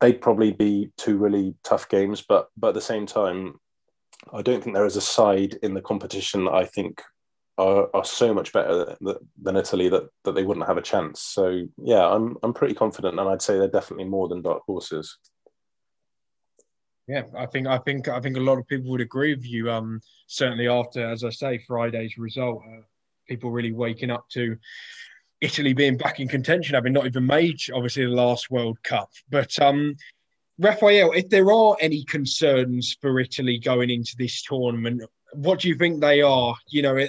[0.00, 2.22] they'd probably be two really tough games.
[2.22, 3.54] But but at the same time,
[4.32, 7.02] I don't think there is a side in the competition that I think
[7.58, 8.96] are, are so much better
[9.42, 11.20] than Italy that, that they wouldn't have a chance.
[11.20, 15.18] So yeah, I'm I'm pretty confident, and I'd say they're definitely more than dark horses.
[17.06, 19.70] Yeah, I think I think I think a lot of people would agree with you.
[19.70, 22.82] Um, certainly after, as I say, Friday's result, uh,
[23.28, 24.56] people really waking up to
[25.40, 29.10] Italy being back in contention, having not even made obviously the last World Cup.
[29.30, 29.96] But um,
[30.58, 35.76] Raphael, if there are any concerns for Italy going into this tournament, what do you
[35.76, 36.54] think they are?
[36.68, 37.06] You know,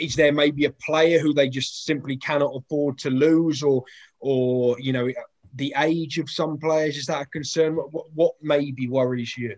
[0.00, 3.84] is there maybe a player who they just simply cannot afford to lose, or
[4.20, 5.08] or you know
[5.54, 7.76] the age of some players is that a concern?
[7.76, 9.54] What, what maybe worries you?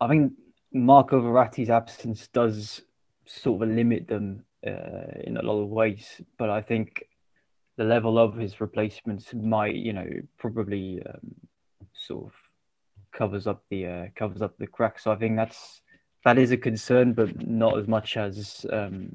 [0.00, 0.32] I think
[0.72, 2.82] Marco Verratti's absence does
[3.26, 7.04] sort of limit them uh, in a lot of ways, but I think
[7.76, 10.08] the level of his replacements might, you know,
[10.38, 11.34] probably um,
[11.92, 12.32] sort of
[13.12, 15.04] covers up the uh, covers up the cracks.
[15.04, 15.82] So I think that's
[16.24, 19.12] that is a concern, but not as much as um,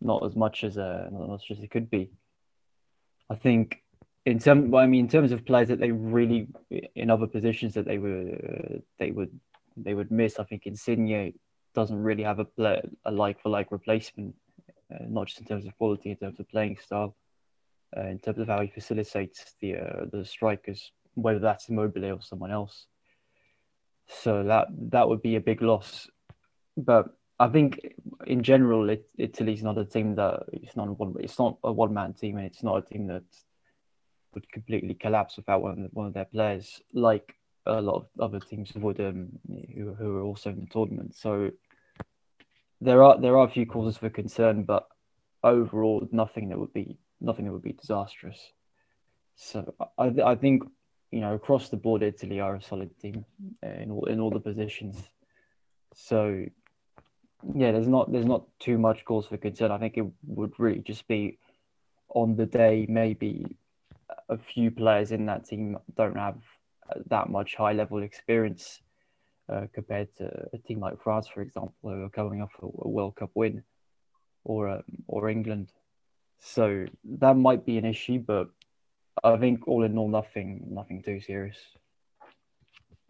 [0.00, 2.10] not as much as uh, not as much as it could be.
[3.30, 3.82] I think
[4.24, 4.38] in
[4.70, 6.48] well, I mean, in terms of players that they really
[6.94, 9.38] in other positions that they were they would
[9.76, 10.38] they would miss.
[10.38, 11.32] I think Insigne
[11.76, 12.48] doesn't really have a
[13.04, 14.34] a like for like replacement,
[14.92, 17.14] uh, not just in terms of quality, in terms of playing style,
[17.96, 22.22] uh, in terms of how he facilitates the uh, the strikers, whether that's Immobile or
[22.22, 22.86] someone else.
[24.22, 26.08] So that that would be a big loss.
[26.76, 27.06] But
[27.38, 27.70] I think
[28.26, 31.14] in general, it, Italy's not a team that it's not one.
[31.20, 33.24] It's not a one man team, and it's not a team that
[34.34, 37.34] would completely collapse without one of, one of their players, like
[37.66, 39.28] a lot of other teams would, um,
[39.74, 41.14] who who are also in the tournament.
[41.14, 41.50] So
[42.80, 44.86] there are there are a few causes for concern, but
[45.42, 48.52] overall, nothing that would be nothing that would be disastrous.
[49.36, 50.62] So I I think
[51.10, 53.24] you know, across the board, Italy are a solid team
[53.62, 55.08] in all in all the positions.
[55.94, 56.44] So,
[57.54, 59.70] yeah, there's not there's not too much cause for concern.
[59.70, 61.38] I think it would really just be
[62.08, 63.56] on the day maybe
[64.28, 66.38] a few players in that team don't have
[67.06, 68.80] that much high level experience
[69.72, 73.16] compared to a team like France, for example, who are coming off a, a World
[73.16, 73.62] Cup win,
[74.44, 75.72] or um, or England.
[76.40, 76.86] So
[77.18, 78.48] that might be an issue, but
[79.24, 81.56] I think all in all, nothing, nothing too serious.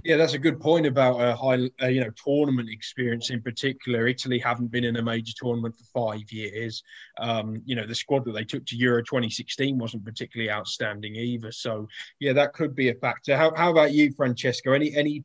[0.05, 4.07] Yeah, that's a good point about a high, uh, you know, tournament experience in particular.
[4.07, 6.83] Italy haven't been in a major tournament for five years.
[7.19, 11.51] Um, you know, the squad that they took to Euro 2016 wasn't particularly outstanding either.
[11.51, 11.89] So,
[12.21, 13.37] yeah, that could be a factor.
[13.37, 14.73] How, how about you, Francesco?
[14.73, 15.25] Any any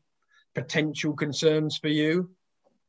[0.56, 2.30] potential concerns for you?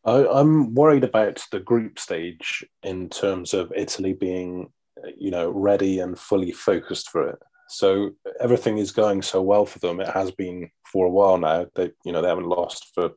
[0.05, 4.73] I, I'm worried about the group stage in terms of Italy being,
[5.17, 7.39] you know, ready and fully focused for it.
[7.69, 8.11] So
[8.41, 10.01] everything is going so well for them.
[10.01, 11.67] It has been for a while now.
[11.75, 13.11] They, you know, they haven't lost for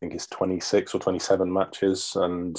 [0.00, 2.58] I think it's 26 or 27 matches, and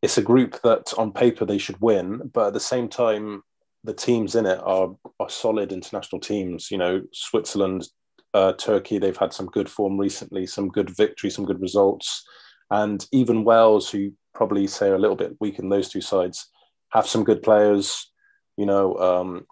[0.00, 3.42] it's a group that on paper they should win, but at the same time,
[3.84, 6.70] the teams in it are are solid international teams.
[6.70, 7.88] You know, Switzerland,
[8.34, 12.24] uh, Turkey, they've had some good form recently, some good victory, some good results,
[12.70, 16.48] and even Wales, who probably say are a little bit weak in those two sides,
[16.90, 18.12] have some good players.
[18.56, 19.46] You know, um,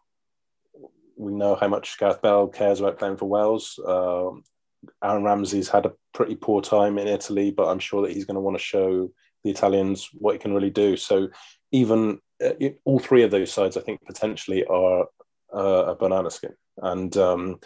[1.16, 3.78] we know how much Gareth Bale cares about playing for Wales.
[3.84, 4.30] Uh,
[5.02, 8.36] Aaron Ramsey's had a pretty poor time in Italy, but I'm sure that he's going
[8.36, 9.10] to want to show
[9.42, 10.96] the Italians what he can really do.
[10.96, 11.28] So
[11.72, 12.52] even uh,
[12.84, 15.06] all three of those sides, I think, potentially are
[15.54, 16.54] uh, a banana skin.
[16.78, 17.60] And um,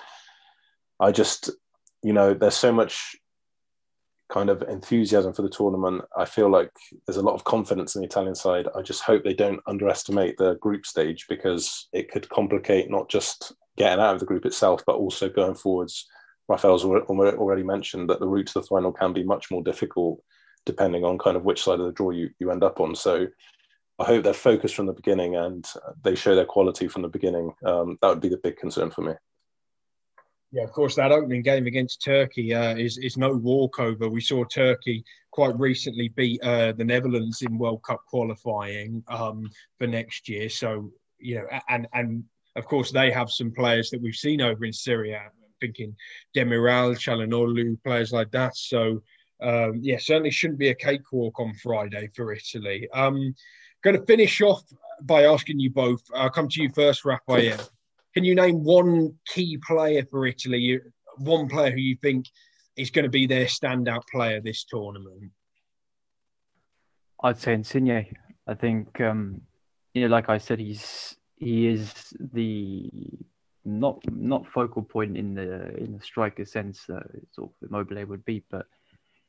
[1.00, 1.50] I just,
[2.02, 3.16] you know, there's so much
[4.30, 6.02] kind of enthusiasm for the tournament.
[6.16, 6.70] I feel like
[7.06, 8.66] there's a lot of confidence in the Italian side.
[8.74, 13.52] I just hope they don't underestimate the group stage because it could complicate not just
[13.76, 16.06] getting out of the group itself, but also going forwards.
[16.48, 20.22] Rafael's already mentioned that the route to the final can be much more difficult
[20.64, 22.94] depending on kind of which side of the draw you, you end up on.
[22.94, 23.26] So
[23.98, 25.66] I hope they're focused from the beginning and
[26.02, 27.52] they show their quality from the beginning.
[27.64, 29.12] Um, that would be the big concern for me.
[30.52, 34.08] Yeah, of course, that opening game against Turkey uh, is is no walkover.
[34.08, 39.48] We saw Turkey quite recently beat uh, the Netherlands in World Cup qualifying um,
[39.78, 40.50] for next year.
[40.50, 42.24] So you know, and and
[42.54, 45.22] of course they have some players that we've seen over in Serie A.
[45.60, 45.94] Thinking
[46.36, 48.56] Demiral, Calhanoglu, players like that.
[48.56, 49.00] So
[49.40, 52.88] um, yeah, certainly shouldn't be a cakewalk on Friday for Italy.
[52.92, 53.34] Um,
[53.82, 54.62] going to finish off
[55.02, 56.02] by asking you both.
[56.14, 57.58] I'll come to you first, Raphael.
[58.14, 60.80] Can you name one key player for Italy?
[61.18, 62.26] One player who you think
[62.76, 65.30] is going to be their standout player this tournament?
[67.22, 68.06] I'd say Insigne.
[68.46, 69.40] I think, um,
[69.94, 72.90] you know, like I said, he's he is the
[73.64, 78.24] not not focal point in the in the striker sense that sort of Immobile would
[78.24, 78.66] be, but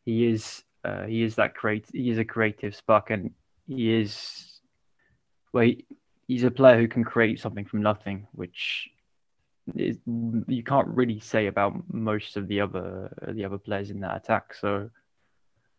[0.05, 3.31] he is uh, he is that create he is a creative spark and
[3.67, 4.59] he is
[5.53, 5.71] well
[6.34, 8.89] he's a player who can create something from nothing, which
[9.75, 9.97] is,
[10.47, 12.88] you can't really say about most of the other
[13.38, 14.45] the other players in that attack.
[14.53, 14.89] So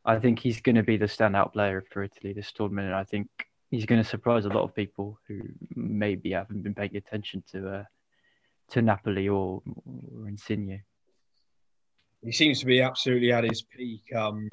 [0.05, 3.05] I think he's going to be the standout player for Italy this tournament, and I
[3.05, 3.29] think
[3.71, 5.41] he's going to surprise a lot of people who
[5.75, 7.85] maybe haven't been paying attention to uh,
[8.71, 10.83] to Napoli or, or Insigne.
[12.23, 14.05] He seems to be absolutely at his peak.
[14.15, 14.49] Um,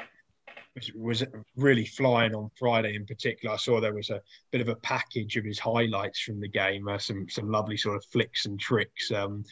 [0.95, 1.23] was
[1.57, 3.53] really flying on Friday in particular.
[3.53, 6.87] I saw there was a bit of a package of his highlights from the game,
[6.87, 9.43] uh, some some lovely sort of flicks and tricks um,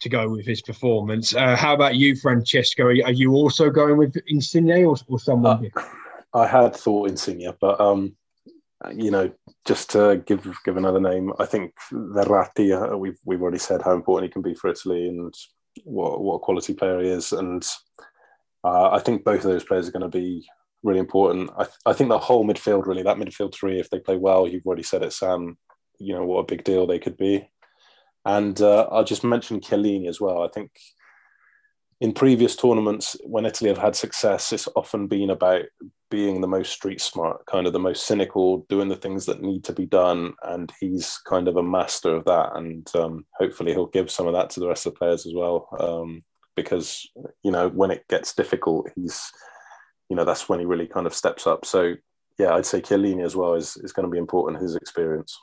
[0.00, 1.34] to go with his performance.
[1.34, 2.84] Uh, how about you, Francesco?
[2.84, 5.70] Are, are, you also going with Insigne or, or someone?
[5.76, 5.82] Uh,
[6.34, 8.14] I had thought Insigne, but um,
[8.94, 9.30] you know,
[9.66, 12.70] just to give give another name, I think Verratti.
[12.70, 15.34] Uh, we've we've already said how important he can be for Italy and
[15.84, 17.66] what what a quality player he is, and
[18.64, 20.46] uh, I think both of those players are going to be
[20.82, 21.50] really important.
[21.56, 24.46] I, th- I think the whole midfield, really, that midfield three, if they play well,
[24.46, 25.56] you've already said it, Sam,
[25.98, 27.48] you know, what a big deal they could be.
[28.24, 30.42] And uh, I'll just mention Chiellini as well.
[30.42, 30.70] I think
[32.00, 35.64] in previous tournaments, when Italy have had success, it's often been about
[36.10, 39.64] being the most street smart, kind of the most cynical, doing the things that need
[39.64, 40.32] to be done.
[40.42, 42.56] And he's kind of a master of that.
[42.56, 45.34] And um, hopefully he'll give some of that to the rest of the players as
[45.34, 45.68] well.
[45.78, 46.22] Um,
[46.62, 47.08] because
[47.42, 49.30] you know when it gets difficult, he's
[50.08, 51.64] you know that's when he really kind of steps up.
[51.64, 51.94] So
[52.38, 54.62] yeah, I'd say Chiellini as well is is going to be important.
[54.62, 55.38] His experience.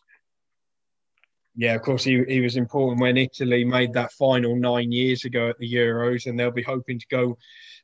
[1.60, 5.50] Yeah, of course, he, he was important when Italy made that final nine years ago
[5.50, 7.36] at the Euros, and they'll be hoping to go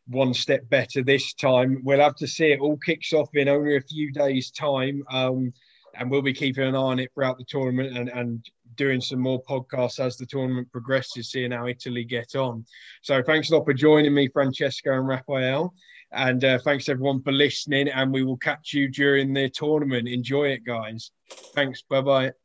[0.06, 1.82] one step better this time.
[1.84, 2.52] We'll have to see.
[2.52, 5.52] It all kicks off in only a few days' time, um,
[5.96, 9.20] and we'll be keeping an eye on it throughout the tournament and, and doing some
[9.20, 12.66] more podcasts as the tournament progresses, seeing how Italy get on.
[13.02, 15.74] So thanks a lot for joining me, Francesco and Raphael.
[16.12, 17.88] And uh, thanks everyone for listening.
[17.88, 20.08] And we will catch you during the tournament.
[20.08, 21.12] Enjoy it, guys.
[21.56, 21.82] Thanks.
[21.90, 22.43] Bye bye.